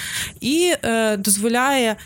і 0.41 0.73
е, 0.85 1.17
дозволяє. 1.17 1.97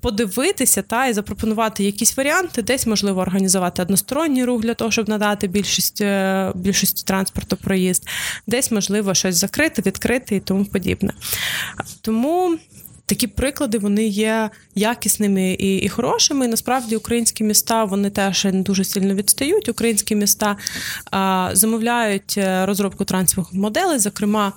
Подивитися 0.00 0.82
та 0.82 1.06
і 1.06 1.12
запропонувати 1.12 1.84
якісь 1.84 2.16
варіанти, 2.16 2.62
десь 2.62 2.86
можливо 2.86 3.20
організувати 3.20 3.82
односторонній 3.82 4.44
рух 4.44 4.62
для 4.62 4.74
того, 4.74 4.90
щоб 4.90 5.08
надати 5.08 5.48
більшість 5.48 6.00
е, 6.00 6.52
більшості 6.54 7.04
транспорту 7.06 7.56
проїзд, 7.56 8.08
десь 8.46 8.70
можливо 8.70 9.14
щось 9.14 9.36
закрити, 9.36 9.82
відкрити 9.86 10.36
і 10.36 10.40
тому 10.40 10.64
подібне. 10.64 11.12
Тому 12.00 12.58
такі 13.06 13.26
приклади 13.26 13.78
вони 13.78 14.06
є 14.06 14.50
якісними 14.74 15.52
і 15.52 15.76
і 15.76 15.88
хорошими. 15.88 16.44
І 16.44 16.48
насправді 16.48 16.96
українські 16.96 17.44
міста 17.44 17.84
вони 17.84 18.10
теж 18.10 18.46
дуже 18.52 18.84
сильно 18.84 19.14
відстають. 19.14 19.68
Українські 19.68 20.14
міста 20.14 20.56
а, 21.10 21.50
замовляють 21.52 22.34
е, 22.38 22.66
розробку 22.66 23.04
транспортних 23.04 23.62
моделей. 23.62 23.98
Зокрема, 23.98 24.52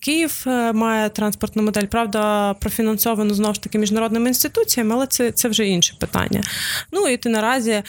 Київ 0.00 0.44
е, 0.46 0.72
має 0.72 1.08
транспортну 1.08 1.62
модель, 1.62 1.86
правда, 1.86 2.54
профінансовану 2.54 3.34
знову 3.34 3.54
ж 3.54 3.62
таки 3.62 3.78
міжнародними 3.78 4.28
інституціями, 4.28 4.94
але 4.94 5.06
це, 5.06 5.30
це 5.30 5.48
вже 5.48 5.66
інше 5.66 5.96
питання. 6.00 6.42
Ну 6.92 7.08
і 7.08 7.16
ти 7.16 7.28
наразі. 7.28 7.82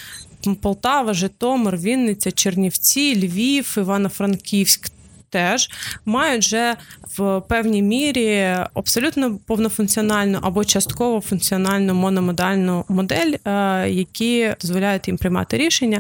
Полтава, 0.62 1.14
Житомир, 1.14 1.78
Вінниця, 1.78 2.32
Чернівці, 2.32 3.16
Львів, 3.16 3.76
Івано-Франківськ 3.78 4.92
теж 5.30 5.70
мають 6.06 6.46
вже 6.46 6.76
в 7.18 7.42
певній 7.42 7.82
мірі 7.82 8.56
абсолютно 8.74 9.38
повнофункціональну 9.38 10.40
або 10.42 10.66
частково 10.66 11.22
функціональну 11.22 11.94
мономодальну 11.94 12.86
модель, 12.90 13.34
е, 13.46 13.90
які 13.90 14.54
дозволяють 14.62 15.08
їм 15.08 15.18
приймати 15.18 15.58
рішення 15.58 16.00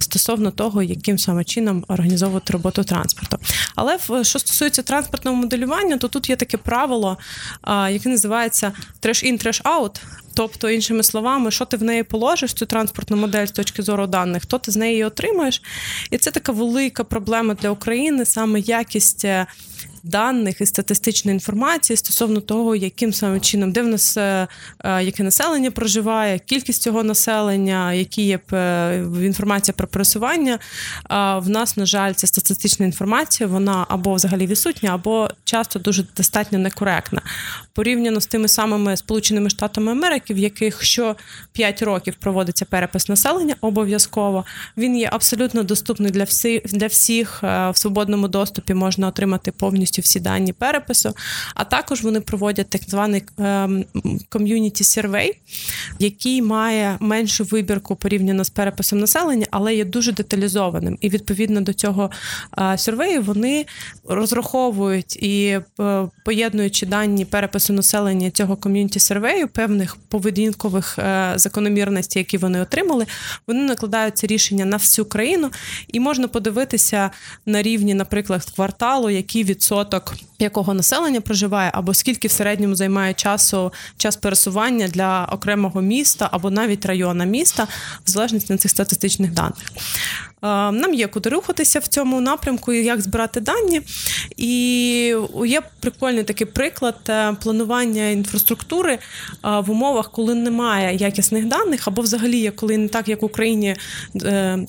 стосовно 0.00 0.50
того, 0.50 0.82
яким 0.82 1.18
саме 1.18 1.44
чином 1.44 1.84
організовувати 1.88 2.52
роботу 2.52 2.84
транспорту. 2.84 3.38
Але 3.74 3.98
що 4.22 4.38
стосується 4.38 4.82
транспортного 4.82 5.36
моделювання, 5.36 5.96
то 5.96 6.08
тут 6.08 6.30
є 6.30 6.36
таке 6.36 6.56
правило, 6.56 7.18
е, 7.68 7.92
яке 7.92 8.08
називається 8.08 8.72
trash-out. 9.02 10.00
Тобто, 10.40 10.70
іншими 10.70 11.02
словами, 11.02 11.50
що 11.50 11.64
ти 11.64 11.76
в 11.76 11.82
неї 11.82 12.02
положиш, 12.02 12.52
цю 12.52 12.66
транспортну 12.66 13.16
модель 13.16 13.46
з 13.46 13.50
точки 13.50 13.82
зору 13.82 14.06
даних, 14.06 14.46
то 14.46 14.58
ти 14.58 14.70
з 14.70 14.76
неї 14.76 15.04
отримаєш. 15.04 15.62
І 16.10 16.18
це 16.18 16.30
така 16.30 16.52
велика 16.52 17.04
проблема 17.04 17.54
для 17.54 17.70
України, 17.70 18.24
саме 18.24 18.60
якість 18.60 19.24
е, 19.24 19.46
даних 20.02 20.60
і 20.60 20.66
статистичної 20.66 21.34
інформації 21.34 21.96
стосовно 21.96 22.40
того, 22.40 22.76
яким 22.76 23.12
саме 23.12 23.40
чином, 23.40 23.72
де 23.72 23.82
в 23.82 23.86
нас 23.86 24.16
е, 24.16 24.48
е, 24.84 25.04
яке 25.04 25.22
населення 25.22 25.70
проживає, 25.70 26.38
кількість 26.38 26.82
цього 26.82 27.02
населення, 27.02 27.92
які 27.92 28.22
є 28.22 28.38
інформація 29.22 29.74
про 29.78 29.88
пересування. 29.88 30.58
В 31.36 31.48
нас, 31.48 31.76
на 31.76 31.86
жаль, 31.86 32.12
ця 32.12 32.26
статистична 32.26 32.86
інформація, 32.86 33.46
вона 33.46 33.86
або 33.88 34.14
взагалі 34.14 34.46
відсутня, 34.46 34.90
або 34.94 35.28
часто 35.44 35.78
дуже 35.78 36.04
достатньо 36.16 36.58
некоректна. 36.58 37.22
Порівняно 37.72 38.20
з 38.20 38.26
тими 38.26 38.48
самими 38.48 38.96
Сполученими 38.96 39.50
Штатами 39.50 39.92
Америки, 39.92 40.34
в 40.34 40.38
яких 40.38 40.82
що 40.82 41.16
5 41.52 41.82
років 41.82 42.14
проводиться 42.20 42.64
перепис 42.64 43.08
населення, 43.08 43.56
обов'язково 43.60 44.44
він 44.76 44.96
є 44.96 45.08
абсолютно 45.12 45.62
доступний 45.62 46.10
для 46.10 46.24
всіх 46.24 46.62
для 46.64 46.86
всіх 46.86 47.42
в 47.42 47.72
свободному 47.74 48.28
доступі 48.28 48.74
можна 48.74 49.08
отримати 49.08 49.52
повністю 49.52 49.89
всі 49.98 50.20
дані 50.20 50.52
перепису. 50.52 51.14
А 51.54 51.64
також 51.64 52.02
вони 52.02 52.20
проводять 52.20 52.70
так 52.70 52.82
званий 52.88 53.22
ком'юніті 54.28 54.84
сервей, 54.84 55.40
який 55.98 56.42
має 56.42 56.96
меншу 57.00 57.44
вибірку 57.44 57.96
порівняно 57.96 58.44
з 58.44 58.50
переписом 58.50 58.98
населення, 58.98 59.46
але 59.50 59.74
є 59.74 59.84
дуже 59.84 60.12
деталізованим. 60.12 60.98
І 61.00 61.08
відповідно 61.08 61.60
до 61.60 61.72
цього 61.72 62.10
сервею 62.76 63.22
вони 63.22 63.66
розраховують 64.04 65.16
і 65.16 65.60
е, 65.80 66.08
поєднуючи 66.24 66.86
дані 66.86 67.24
перепису 67.24 67.72
населення 67.72 68.30
цього 68.30 68.56
ком'юніті 68.56 69.00
сервею, 69.00 69.48
певних 69.48 69.96
поведінкових 69.96 70.98
е, 70.98 71.32
закономірностей, 71.36 72.20
які 72.20 72.38
вони 72.38 72.60
отримали, 72.60 73.06
вони 73.46 73.62
накладають 73.62 74.18
це 74.18 74.26
рішення 74.26 74.64
на 74.64 74.76
всю 74.76 75.04
країну, 75.04 75.50
і 75.88 76.00
можна 76.00 76.28
подивитися 76.28 77.10
на 77.46 77.62
рівні, 77.62 77.94
наприклад, 77.94 78.44
кварталу, 78.54 79.10
який 79.10 79.44
відсоток 79.80 80.14
якого 80.38 80.74
населення 80.74 81.20
проживає, 81.20 81.70
або 81.74 81.94
скільки 81.94 82.28
в 82.28 82.30
середньому 82.30 82.74
займає 82.74 83.14
часу 83.14 83.72
час 83.96 84.16
пересування 84.16 84.88
для 84.88 85.28
окремого 85.32 85.80
міста 85.80 86.28
або 86.32 86.50
навіть 86.50 86.86
району 86.86 87.24
міста, 87.24 87.66
в 88.04 88.10
залежності 88.10 88.52
від 88.52 88.60
цих 88.60 88.70
статистичних 88.70 89.32
даних. 89.32 89.72
Е, 90.42 90.46
нам 90.72 90.94
є 90.94 91.06
куди 91.06 91.30
рухатися 91.30 91.78
в 91.78 91.86
цьому 91.86 92.20
напрямку, 92.20 92.72
як 92.72 93.00
збирати 93.00 93.40
дані. 93.40 93.80
І 94.36 95.14
є 95.46 95.62
прикольний 95.80 96.24
такий 96.24 96.46
приклад 96.46 96.96
е, 97.08 97.32
планування 97.42 98.08
інфраструктури 98.08 98.92
е, 98.92 98.98
в 99.42 99.70
умовах, 99.70 100.10
коли 100.10 100.34
немає 100.34 100.96
якісних 100.96 101.44
даних, 101.44 101.88
або 101.88 102.02
взагалі, 102.02 102.50
коли 102.50 102.78
не 102.78 102.88
так, 102.88 103.08
як 103.08 103.22
в 103.22 103.24
Україні 103.24 103.76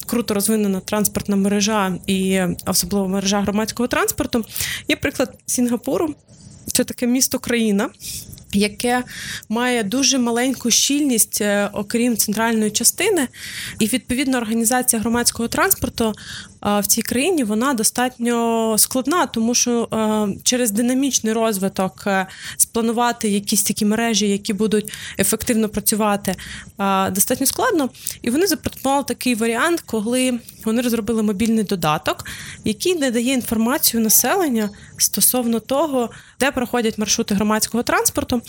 круто 0.05 0.33
розвинена 0.33 0.79
транспортна 0.79 1.35
мережа 1.35 1.93
і 2.07 2.41
особливо 2.65 3.07
мережа 3.07 3.41
громадського 3.41 3.87
транспорту. 3.87 4.45
Є 4.87 4.95
приклад 5.01 5.39
Сінгапуру. 5.45 6.15
Це 6.73 6.83
таке 6.83 7.07
місто 7.07 7.39
країна, 7.39 7.89
яке 8.53 9.03
має 9.49 9.83
дуже 9.83 10.19
маленьку 10.19 10.71
щільність, 10.71 11.41
е, 11.41 11.69
окрім 11.73 12.17
центральної 12.17 12.71
частини, 12.71 13.27
і 13.79 13.87
відповідно 13.87 14.37
організація 14.37 15.01
громадського 15.01 15.47
транспорту 15.47 16.13
в 16.61 16.83
цій 16.87 17.01
країні 17.01 17.43
вона 17.43 17.73
достатньо 17.73 18.75
складна, 18.77 19.25
тому 19.25 19.55
що 19.55 19.87
через 20.43 20.71
динамічний 20.71 21.33
розвиток 21.33 22.03
е, 22.07 22.27
спланувати 22.57 23.29
якісь 23.29 23.63
такі 23.63 23.85
мережі, 23.85 24.29
які 24.29 24.53
будуть 24.53 24.93
ефективно 25.19 25.69
працювати, 25.69 26.35
достатньо 27.11 27.45
складно. 27.45 27.89
І 28.21 28.29
вони 28.29 28.47
запропонували 28.47 29.03
такий 29.03 29.35
варіант, 29.35 29.83
коли 29.85 30.39
вони 30.65 30.81
розробили 30.81 31.23
мобільний 31.23 31.63
додаток, 31.63 32.25
який 32.65 32.95
не 32.95 33.11
дає 33.11 33.33
інформацію 33.33 34.03
населення 34.03 34.69
стосовно 34.97 35.59
того, 35.59 36.09
де 36.39 36.51
проходять 36.51 36.97
маршрути 36.97 37.35
громадського 37.35 37.83
транспорту. 37.83 38.40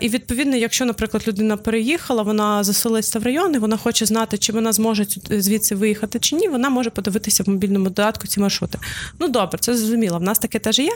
І 0.00 0.08
відповідно, 0.08 0.56
якщо, 0.56 0.84
наприклад, 0.84 1.28
людина 1.28 1.56
переїхала, 1.56 2.22
вона 2.22 2.64
заселиться 2.64 3.18
в 3.18 3.22
район 3.22 3.54
і 3.54 3.58
вона 3.58 3.76
хоче 3.76 4.06
знати, 4.06 4.38
чи 4.38 4.52
вона 4.52 4.72
зможе 4.72 5.06
звідси 5.30 5.74
виїхати 5.74 6.18
чи 6.18 6.36
ні, 6.36 6.48
вона 6.48 6.70
може 6.70 6.90
подивитися 6.90 7.42
в 7.42 7.48
мобільному 7.48 7.84
додатку 7.84 8.26
ці 8.26 8.40
маршрути. 8.40 8.78
Ну 9.20 9.28
добре, 9.28 9.58
це 9.58 9.76
зрозуміло. 9.76 10.18
В 10.18 10.22
нас 10.22 10.38
таке 10.38 10.58
теж 10.58 10.78
є. 10.78 10.92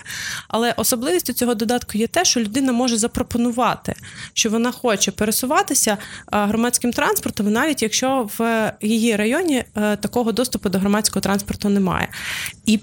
Але 0.49 0.75
особливістю 0.77 1.33
цього 1.33 1.55
додатку 1.55 1.99
є 1.99 2.07
те, 2.07 2.25
що 2.25 2.41
людина 2.41 2.73
може 2.73 2.97
запропонувати, 2.97 3.95
що 4.33 4.51
вона 4.51 4.73
хоче 4.73 5.11
пересуватися 5.11 5.97
громадським 6.33 6.93
транспортом, 6.93 7.53
навіть 7.53 7.83
якщо 7.83 8.29
в 8.39 8.73
її 8.81 9.17
районі 9.17 9.65
е, 9.77 9.97
такого 9.97 10.33
доступу 10.33 10.69
до 10.69 10.79
громадського 10.79 11.21
транспорту 11.21 11.69
немає. 11.69 12.09
І 12.67 12.81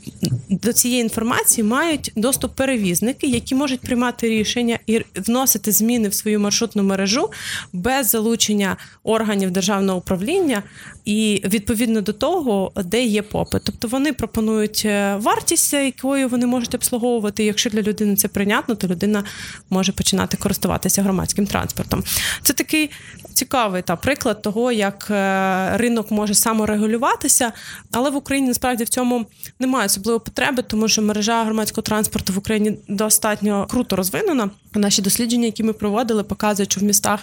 до 0.49 0.73
цієї 0.73 1.01
інформації 1.01 1.63
мають 1.63 2.11
доступ 2.15 2.55
перевізники, 2.55 3.27
які 3.27 3.55
можуть 3.55 3.79
приймати 3.79 4.29
рішення 4.29 4.79
і 4.87 5.01
вносити 5.35 5.71
зміни 5.71 6.09
в 6.09 6.13
свою 6.13 6.39
маршрутну 6.39 6.83
мережу 6.83 7.29
без 7.73 8.09
залучення 8.09 8.77
органів 9.03 9.51
державного 9.51 9.97
управління, 9.97 10.63
і 11.05 11.41
відповідно 11.45 12.01
до 12.01 12.13
того, 12.13 12.71
де 12.85 13.03
є 13.03 13.21
попит. 13.21 13.61
Тобто 13.65 13.87
вони 13.87 14.13
пропонують 14.13 14.83
е, 14.85 15.15
вартість, 15.15 15.73
якою 15.73 16.29
вони 16.29 16.45
можуть 16.45 16.75
обслуговувати. 16.75 17.43
Якщо 17.43 17.69
для 17.69 17.81
людини 17.81 18.15
це 18.15 18.27
прийнятно, 18.27 18.75
то 18.75 18.87
людина 18.87 19.23
може 19.69 19.91
починати 19.91 20.37
користуватися 20.37 21.03
громадським 21.03 21.47
транспортом. 21.47 22.03
Це 22.43 22.53
такий 22.53 22.89
цікавий 23.33 23.81
та 23.81 23.95
приклад 23.95 24.41
того, 24.41 24.71
як 24.71 25.07
е, 25.11 25.77
ринок 25.77 26.11
може 26.11 26.33
саморегулюватися, 26.33 27.51
але 27.91 28.09
в 28.09 28.15
Україні 28.15 28.47
насправді 28.47 28.83
в 28.83 28.89
цьому 28.89 29.25
немає 29.59 29.85
особливої 29.85 30.19
потреби, 30.19 30.63
тому 30.67 30.87
що 30.87 31.01
мережа 31.01 31.43
громадського 31.43 31.81
транспорту 31.81 32.33
в 32.33 32.37
Україні 32.37 32.77
достатньо 32.87 33.67
круто 33.69 33.95
розвинена. 33.95 34.49
Наші 34.79 35.01
дослідження, 35.01 35.45
які 35.45 35.63
ми 35.63 35.73
проводили, 35.73 36.23
показують, 36.23 36.71
що 36.71 36.81
в 36.81 36.83
містах 36.83 37.19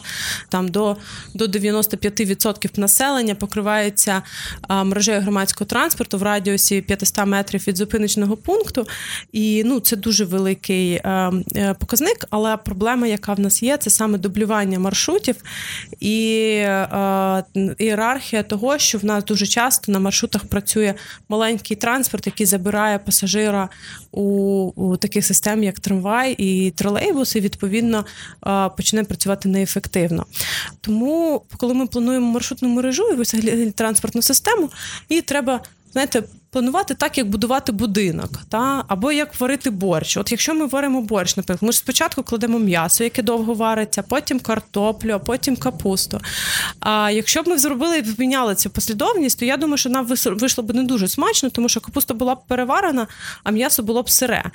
там 0.49 0.69
до 0.69 0.97
до 1.35 1.45
95% 1.45 2.81
населення 2.81 3.35
покривається 3.35 4.23
мережею 4.69 5.21
громадського 5.21 5.69
транспорту 5.69 6.19
в 6.19 6.23
радіусі 6.23 6.81
500 6.81 7.27
метрів 7.27 7.65
від 7.69 7.77
зупиночного 7.77 8.37
пункту. 8.37 8.87
І 9.33 9.63
ну, 9.65 9.81
це 9.81 9.97
дуже 9.97 10.25
великий 10.25 10.93
е, 10.95 11.33
показник. 11.79 12.27
Але 12.31 12.57
проблема, 12.57 13.07
яка 13.07 13.35
в 13.35 13.41
нас 13.41 13.63
є, 13.63 13.77
це 13.77 13.91
саме 13.91 14.19
дублювання 14.19 14.79
маршрутів 14.79 15.37
і 16.01 16.47
е, 16.57 17.45
ієрархія 17.79 18.43
того, 18.43 18.79
що 18.79 18.99
в 18.99 19.05
нас 19.05 19.25
дуже 19.25 19.47
часто 19.47 19.93
на 19.93 19.99
маршрутах 19.99 20.45
працює 20.45 20.95
маленький 21.29 21.77
транспорт, 21.77 22.27
який 22.27 22.47
забирає 22.47 22.99
пасажира 22.99 23.69
у, 24.13 24.23
у 24.77 24.97
таких 24.97 25.27
систем, 25.27 25.63
як 25.63 25.81
трамвай 25.81 26.35
і 26.39 26.71
тролейбус, 26.71 27.37
і 27.37 27.41
відповідно 27.41 28.05
почне 28.77 29.05
працювати 29.05 29.49
неефективно. 29.49 30.27
Тому, 30.81 31.43
коли 31.57 31.75
ми 31.75 31.87
плануємо 31.87 32.27
маршрутну 32.27 32.69
мережу 32.69 33.09
і 33.13 33.15
взагалі 33.15 33.71
транспортну 33.71 34.23
систему, 34.23 34.71
її 35.09 35.23
треба 35.23 35.61
знаєте, 35.93 36.23
планувати 36.53 36.95
так, 36.95 37.19
як 37.19 37.29
будувати 37.29 37.73
будинок, 37.73 38.31
та 38.49 38.85
або 38.89 39.13
як 39.13 39.41
варити 39.41 39.71
борщ. 39.71 40.17
От 40.17 40.31
якщо 40.31 40.55
ми 40.55 40.67
варимо 40.67 41.03
борщ, 41.03 41.37
наприклад, 41.37 41.67
ми 41.69 41.73
ж 41.73 41.79
спочатку 41.79 42.23
кладемо 42.23 42.59
м'ясо, 42.59 43.05
яке 43.05 43.23
довго 43.23 43.55
вариться, 43.55 44.03
потім 44.03 44.41
картоплю, 44.41 45.13
а 45.13 45.19
потім 45.19 45.57
капусту. 45.57 46.21
А 46.81 47.11
якщо 47.11 47.43
б 47.43 47.49
ми 47.49 47.59
зробили 47.59 47.99
і 47.99 48.03
поміняли 48.03 48.55
цю 48.55 48.71
послідовність, 48.71 49.39
то 49.39 49.45
я 49.45 49.57
думаю, 49.57 49.77
що 49.77 49.91
нам 49.91 50.07
вийшло 50.25 50.65
б 50.65 50.75
не 50.75 50.83
дуже 50.83 51.09
смачно, 51.09 51.51
тому 51.51 51.69
що 51.69 51.81
капуста 51.81 52.15
була 52.15 52.35
б 52.35 52.39
переварена, 52.49 53.07
а 53.45 53.51
м'ясо 53.51 53.83
було 53.83 54.03
б 54.03 54.11
сире. 54.11 54.51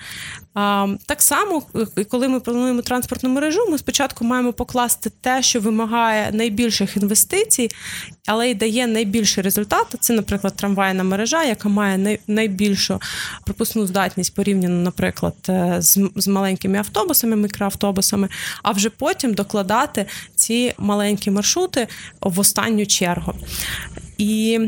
А, 0.54 0.88
Так 1.06 1.22
само, 1.22 1.64
коли 2.10 2.28
ми 2.28 2.40
плануємо 2.40 2.82
транспортну 2.82 3.30
мережу, 3.30 3.60
ми 3.70 3.78
спочатку 3.78 4.26
маємо 4.26 4.54
покласти 4.54 5.12
те, 5.22 5.42
що 5.44 5.60
вимагає 5.60 6.30
найбільших 6.34 6.98
інвестицій, 6.98 7.70
але 8.28 8.50
й 8.50 8.56
дає 8.56 8.88
найбільший 8.88 9.44
результат. 9.44 9.96
Це, 10.00 10.14
наприклад, 10.14 10.56
трамвайна 10.56 11.04
мережа, 11.04 11.44
яка 11.44 11.70
має 11.70 11.87
має 11.88 12.20
найбільшу 12.28 13.00
пропускну 13.44 13.88
здатність 13.88 14.36
порівняно, 14.36 14.76
наприклад, 14.76 15.36
е, 15.50 15.76
з, 15.80 16.10
з 16.16 16.28
маленькими 16.28 16.78
автобусами, 16.78 17.36
мікроавтобусами, 17.36 18.30
а 18.64 18.72
вже 18.72 18.90
потім 18.90 19.34
докладати 19.34 20.06
ці 20.36 20.74
маленькі 20.78 21.32
маршрути 21.32 21.88
в 22.22 22.40
останню 22.40 22.86
чергу. 22.86 23.34
І 24.18 24.60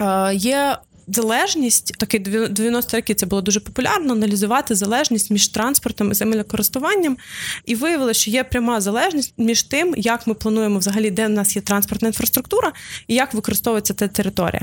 е, 0.00 0.34
Є 0.34 0.76
залежність, 1.08 1.98
такі 1.98 2.18
90 2.18 2.96
роки 2.96 3.14
це 3.14 3.26
було 3.26 3.42
дуже 3.42 3.60
популярно, 3.60 4.12
аналізувати 4.12 4.74
залежність 4.74 5.30
між 5.30 5.48
транспортом 5.48 6.10
і 6.10 6.14
землекористуванням. 6.14 7.16
І 7.66 7.74
виявили, 7.74 8.14
що 8.14 8.30
є 8.30 8.44
пряма 8.44 8.80
залежність 8.80 9.34
між 9.38 9.62
тим, 9.62 9.94
як 9.96 10.26
ми 10.26 10.34
плануємо 10.34 10.78
взагалі, 10.78 11.10
де 11.10 11.26
в 11.26 11.30
нас 11.30 11.56
є 11.56 11.62
транспортна 11.62 12.08
інфраструктура 12.08 12.72
і 13.08 13.14
як 13.14 13.34
використовується 13.34 13.94
ця 13.94 14.08
територія. 14.08 14.62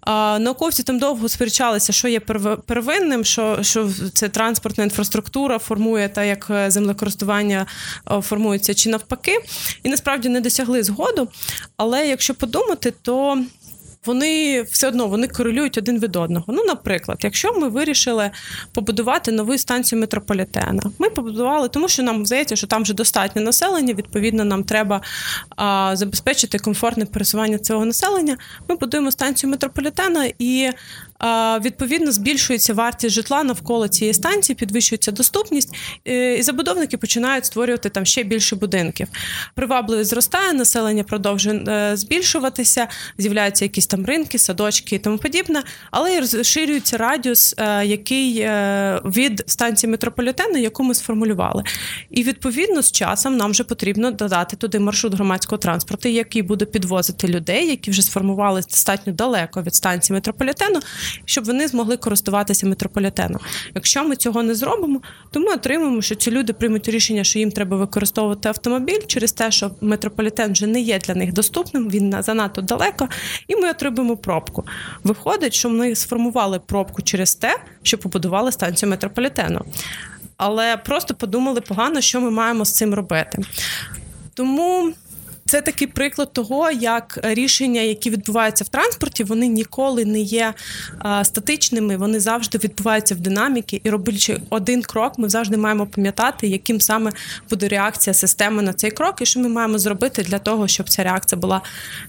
А, 0.00 0.38
Науковці 0.38 0.82
там 0.82 0.98
довго 0.98 1.28
сперечалися, 1.28 1.92
що 1.92 2.08
є 2.08 2.20
первинним, 2.66 3.24
що 3.24 3.58
що 3.62 3.90
це 4.14 4.28
транспортна 4.28 4.84
інфраструктура 4.84 5.58
формує 5.58 6.08
та 6.08 6.24
як 6.24 6.46
е, 6.50 6.70
землекористування 6.70 7.66
е, 8.10 8.20
формується 8.20 8.74
чи 8.74 8.90
навпаки. 8.90 9.38
І 9.82 9.88
насправді 9.88 10.28
не 10.28 10.40
досягли 10.40 10.82
згоду. 10.82 11.28
Але 11.76 12.08
якщо 12.08 12.34
подумати, 12.34 12.92
то 13.02 13.44
вони 14.06 14.62
все 14.62 14.88
одно 14.88 15.06
вони 15.06 15.28
корелюють 15.28 15.78
один 15.78 15.98
від 15.98 16.16
одного. 16.16 16.44
Ну, 16.48 16.64
наприклад, 16.64 17.18
якщо 17.22 17.52
ми 17.52 17.68
вирішили 17.68 18.30
побудувати 18.72 19.32
нову 19.32 19.58
станцію 19.58 20.00
метрополітена, 20.00 20.82
ми 20.98 21.10
побудували, 21.10 21.68
тому 21.68 21.88
що 21.88 22.02
нам 22.02 22.26
здається, 22.26 22.56
що 22.56 22.66
там 22.66 22.82
вже 22.82 22.94
достатньо 22.94 23.42
населення. 23.42 23.94
Відповідно, 23.94 24.44
нам 24.44 24.64
треба 24.64 25.00
а, 25.56 25.96
забезпечити 25.96 26.58
комфортне 26.58 27.04
пересування 27.06 27.58
цього 27.58 27.84
населення. 27.84 28.36
Ми 28.68 28.76
будуємо 28.76 29.10
станцію 29.10 29.50
метрополітена 29.50 30.30
і 30.38 30.70
Відповідно, 31.60 32.12
збільшується 32.12 32.74
вартість 32.74 33.14
житла 33.14 33.42
навколо 33.42 33.88
цієї 33.88 34.14
станції, 34.14 34.56
підвищується 34.56 35.12
доступність, 35.12 35.74
е, 36.08 36.34
і 36.34 36.42
забудовники 36.42 36.96
починають 36.96 37.44
створювати 37.44 37.88
там 37.88 38.06
ще 38.06 38.22
більше 38.22 38.56
будинків. 38.56 39.08
Привабливість 39.54 40.10
зростає, 40.10 40.52
населення 40.52 41.04
продовжує 41.04 41.64
е, 41.68 41.96
збільшуватися, 41.96 42.88
з'являються 43.18 43.64
якісь 43.64 43.86
там 43.86 44.06
ринки, 44.06 44.38
садочки 44.38 44.96
і 44.96 44.98
тому 44.98 45.18
подібне, 45.18 45.62
але 45.90 46.14
і 46.14 46.20
розширюється 46.20 46.96
радіус, 46.96 47.54
е, 47.58 47.86
який 47.86 48.46
від 49.04 49.44
станції 49.46 49.90
метрополітену, 49.90 50.58
яку 50.58 50.82
ми 50.82 50.94
сформулювали. 50.94 51.62
І 52.10 52.22
відповідно 52.22 52.82
з 52.82 52.92
часом 52.92 53.36
нам 53.36 53.50
вже 53.50 53.64
потрібно 53.64 54.10
додати 54.10 54.56
туди 54.56 54.78
маршрут 54.78 55.14
громадського 55.14 55.58
транспорту, 55.58 56.08
який 56.08 56.42
буде 56.42 56.64
підвозити 56.64 57.28
людей, 57.28 57.68
які 57.68 57.90
вже 57.90 58.02
сформувалися 58.02 58.68
достатньо 58.70 59.12
далеко 59.12 59.62
від 59.62 59.74
станції 59.74 60.14
метрополітену 60.14 60.80
щоб 61.24 61.44
вони 61.44 61.68
змогли 61.68 61.96
користуватися 61.96 62.66
метрополітеном. 62.66 63.40
Якщо 63.74 64.04
ми 64.04 64.16
цього 64.16 64.42
не 64.42 64.54
зробимо, 64.54 65.00
то 65.30 65.40
ми 65.40 65.52
отримаємо, 65.52 66.02
що 66.02 66.14
ці 66.14 66.30
люди 66.30 66.52
приймуть 66.52 66.88
рішення, 66.88 67.24
що 67.24 67.38
їм 67.38 67.50
треба 67.50 67.76
використовувати 67.76 68.48
автомобіль 68.48 69.00
через 69.06 69.32
те, 69.32 69.50
що 69.50 69.70
метрополітен 69.80 70.52
вже 70.52 70.66
не 70.66 70.80
є 70.80 70.98
для 70.98 71.14
них 71.14 71.32
доступним, 71.32 71.90
він 71.90 72.16
занадто 72.22 72.60
далеко, 72.62 73.08
і 73.48 73.56
ми 73.56 73.70
отримаємо 73.70 74.16
пробку. 74.16 74.64
Виходить, 75.04 75.54
що 75.54 75.70
ми 75.70 75.94
сформували 75.94 76.58
пробку 76.58 77.02
через 77.02 77.34
те, 77.34 77.58
що 77.82 77.98
побудували 77.98 78.52
станцію 78.52 78.90
метрополітену. 78.90 79.60
Але 80.36 80.76
просто 80.76 81.14
подумали 81.14 81.60
погано, 81.60 82.00
що 82.00 82.20
ми 82.20 82.30
маємо 82.30 82.64
з 82.64 82.72
цим 82.72 82.94
робити. 82.94 83.38
Тому 84.34 84.92
це 85.46 85.60
такий 85.60 85.86
приклад 85.86 86.32
того, 86.32 86.70
як 86.70 87.18
рішення, 87.22 87.80
які 87.80 88.10
відбуваються 88.10 88.64
в 88.64 88.68
транспорті, 88.68 89.24
вони 89.24 89.46
ніколи 89.46 90.04
не 90.04 90.20
є 90.20 90.54
статичними, 91.22 91.96
вони 91.96 92.20
завжди 92.20 92.58
відбуваються 92.58 93.14
в 93.14 93.20
динаміки. 93.20 93.80
І 93.84 93.90
роблячи 93.90 94.40
один 94.50 94.82
крок, 94.82 95.18
ми 95.18 95.28
завжди 95.28 95.56
маємо 95.56 95.86
пам'ятати, 95.86 96.46
яким 96.46 96.80
саме 96.80 97.12
буде 97.50 97.68
реакція 97.68 98.14
системи 98.14 98.62
на 98.62 98.72
цей 98.72 98.90
крок, 98.90 99.14
і 99.20 99.26
що 99.26 99.40
ми 99.40 99.48
маємо 99.48 99.78
зробити 99.78 100.22
для 100.22 100.38
того, 100.38 100.68
щоб 100.68 100.88
ця 100.88 101.02
реакція 101.02 101.40
була 101.40 101.60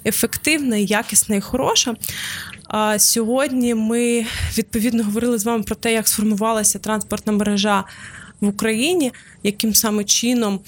ефективна, 0.05 0.75
якісна 0.77 1.35
і 1.35 1.41
хороша. 1.41 1.95
А 2.67 2.99
сьогодні 2.99 3.75
ми 3.75 4.25
відповідно 4.57 5.03
говорили 5.03 5.37
з 5.37 5.45
вами 5.45 5.63
про 5.63 5.75
те, 5.75 5.93
як 5.93 6.07
сформувалася 6.07 6.79
транспортна 6.79 7.33
мережа 7.33 7.83
в 8.41 8.47
Україні, 8.47 9.11
яким 9.43 9.75
саме 9.75 10.03
чином 10.03 10.59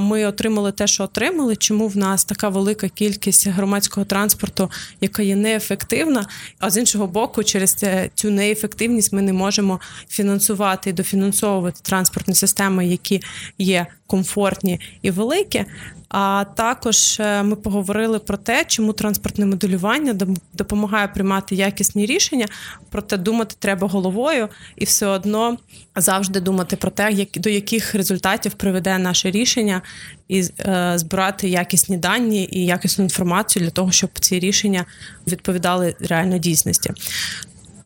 ми 0.00 0.26
отримали 0.26 0.72
те, 0.72 0.86
що 0.86 1.04
отримали, 1.04 1.56
чому 1.56 1.88
в 1.88 1.96
нас 1.96 2.24
така 2.24 2.48
велика 2.48 2.88
кількість 2.88 3.48
громадського 3.48 4.06
транспорту, 4.06 4.70
яка 5.00 5.22
є 5.22 5.36
неефективна. 5.36 6.26
А 6.58 6.70
з 6.70 6.76
іншого 6.76 7.06
боку, 7.06 7.44
через 7.44 7.84
цю 8.14 8.30
неефективність 8.30 9.12
ми 9.12 9.22
не 9.22 9.32
можемо 9.32 9.80
фінансувати 10.08 10.90
і 10.90 10.92
дофінансовувати 10.92 11.80
транспортні 11.82 12.34
системи, 12.34 12.86
які 12.86 13.22
є 13.58 13.86
комфортні 14.06 14.80
і 15.02 15.10
великі. 15.10 15.64
А 16.08 16.44
також 16.54 17.20
е, 17.20 17.42
ми 17.42 17.56
поговорили 17.56 18.18
про 18.18 18.36
те, 18.36 18.64
чому 18.64 18.92
транспортне 18.92 19.46
моделювання 19.46 20.16
допомагає 20.54 21.08
приймати 21.08 21.54
якісні 21.54 22.06
рішення, 22.06 22.46
проте 22.90 23.16
думати 23.16 23.54
треба 23.58 23.88
головою 23.88 24.48
і 24.76 24.84
все 24.84 25.06
одно 25.06 25.56
завжди 25.96 26.40
думати 26.40 26.76
про 26.76 26.90
те, 26.90 27.26
до 27.34 27.50
яких 27.50 27.77
результатів 27.94 28.52
приведе 28.52 28.98
наше 28.98 29.30
рішення, 29.30 29.82
і 30.28 30.44
е, 30.60 30.92
збирати 30.96 31.48
якісні 31.48 31.96
дані 31.96 32.48
і 32.52 32.66
якісну 32.66 33.04
інформацію 33.04 33.64
для 33.64 33.70
того, 33.70 33.92
щоб 33.92 34.10
ці 34.20 34.38
рішення 34.38 34.84
відповідали 35.26 35.94
реально 36.00 36.38
дійсності. 36.38 36.90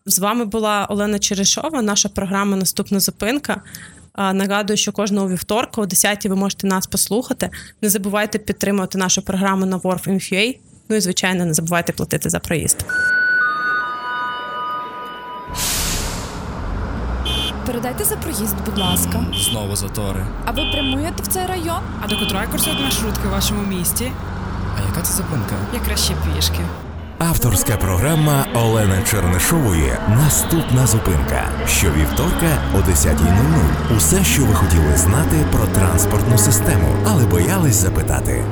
З 0.07 0.19
вами 0.19 0.45
була 0.45 0.87
Олена 0.91 1.19
Черешова, 1.19 1.83
наша 1.83 2.09
програма 2.09 2.57
Наступна 2.57 3.01
зупинка. 3.01 3.63
Нагадую, 4.19 4.77
що 4.77 4.93
кожного 4.93 5.29
вівторка 5.29 5.81
о 5.81 5.87
10 5.87 6.27
ви 6.27 6.37
можете 6.37 6.67
нас 6.67 6.87
послухати. 6.87 7.51
Не 7.83 7.89
забувайте 7.89 8.39
підтримувати 8.39 8.99
нашу 8.99 9.23
програму 9.23 9.67
на 9.67 9.79
WorfInFUA. 9.79 10.59
Ну 10.89 10.97
і 10.97 11.01
звичайно, 11.01 11.45
не 11.45 11.55
забувайте 11.55 11.93
платити 11.93 12.31
за 12.31 12.39
проїзд. 12.39 12.85
Передайте 17.73 18.05
за 18.05 18.17
проїзд, 18.17 18.55
будь 18.67 18.79
ласка. 18.79 19.25
Знову 19.35 19.77
затори. 19.77 20.27
А 20.45 20.51
ви 20.51 20.63
прямуєте 20.73 21.23
в 21.23 21.27
цей 21.27 21.47
район? 21.47 21.81
А 22.05 22.07
до 22.09 22.19
котрої 22.19 22.47
курсують 22.47 22.81
маршрутки 22.81 23.29
в 23.29 23.31
вашому 23.31 23.63
місті? 23.63 24.13
А 24.79 24.89
яка 24.89 25.03
це 25.03 25.13
зупинка? 25.13 25.55
Я 25.75 25.81
краще 25.81 26.15
пішки. 26.37 26.61
Авторська 27.19 27.77
програма 27.77 28.47
Олени 28.55 29.03
Чернишової 29.11 29.93
Наступна 30.09 30.87
зупинка. 30.87 31.45
Щовівторка 31.69 32.59
о 32.75 32.79
10.00. 32.79 33.97
Усе, 33.97 34.25
що 34.25 34.45
ви 34.45 34.55
хотіли 34.55 34.97
знати 34.97 35.37
про 35.53 35.67
транспортну 35.67 36.39
систему, 36.39 36.89
але 37.07 37.27
боялись 37.27 37.75
запитати. 37.77 38.45